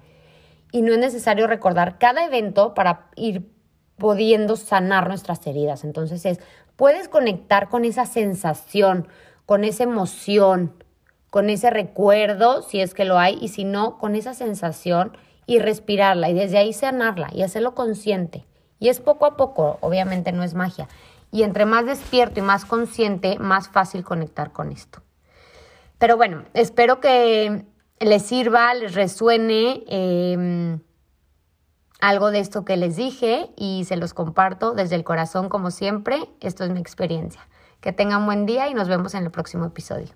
Y 0.70 0.82
no 0.82 0.92
es 0.92 0.98
necesario 0.98 1.46
recordar 1.46 1.98
cada 1.98 2.24
evento 2.24 2.74
para 2.74 3.08
ir 3.16 3.50
pudiendo 3.98 4.56
sanar 4.56 5.08
nuestras 5.08 5.46
heridas. 5.46 5.84
Entonces 5.84 6.24
es, 6.24 6.40
puedes 6.76 7.08
conectar 7.08 7.68
con 7.68 7.84
esa 7.84 8.06
sensación, 8.06 9.06
con 9.44 9.64
esa 9.64 9.82
emoción, 9.82 10.72
con 11.28 11.50
ese 11.50 11.70
recuerdo, 11.70 12.62
si 12.62 12.80
es 12.80 12.94
que 12.94 13.04
lo 13.04 13.18
hay, 13.18 13.38
y 13.40 13.48
si 13.48 13.64
no, 13.64 13.98
con 13.98 14.14
esa 14.14 14.34
sensación 14.34 15.16
y 15.46 15.58
respirarla 15.58 16.30
y 16.30 16.34
desde 16.34 16.58
ahí 16.58 16.72
sanarla 16.72 17.28
y 17.32 17.42
hacerlo 17.42 17.74
consciente. 17.74 18.46
Y 18.78 18.88
es 18.88 19.00
poco 19.00 19.26
a 19.26 19.36
poco, 19.36 19.78
obviamente 19.80 20.32
no 20.32 20.42
es 20.42 20.54
magia. 20.54 20.88
Y 21.32 21.42
entre 21.42 21.66
más 21.66 21.86
despierto 21.86 22.38
y 22.38 22.42
más 22.42 22.64
consciente, 22.64 23.40
más 23.40 23.68
fácil 23.68 24.04
conectar 24.04 24.52
con 24.52 24.70
esto. 24.70 25.02
Pero 25.98 26.16
bueno, 26.16 26.44
espero 26.54 27.00
que 27.00 27.66
les 27.98 28.22
sirva, 28.22 28.74
les 28.74 28.94
resuene 28.94 29.82
em, 29.88 30.80
algo 32.00 32.30
de 32.30 32.40
esto 32.40 32.64
que 32.64 32.76
les 32.76 32.96
dije 32.96 33.50
y 33.56 33.84
se 33.86 33.96
los 33.96 34.14
comparto 34.14 34.72
desde 34.72 34.96
el 34.96 35.04
corazón 35.04 35.48
como 35.48 35.70
siempre. 35.70 36.28
Esto 36.40 36.64
es 36.64 36.70
mi 36.70 36.80
experiencia. 36.80 37.48
Que 37.80 37.92
tengan 37.92 38.26
buen 38.26 38.46
día 38.46 38.68
y 38.68 38.74
nos 38.74 38.88
vemos 38.88 39.14
en 39.14 39.24
el 39.24 39.30
próximo 39.30 39.64
episodio. 39.64 40.08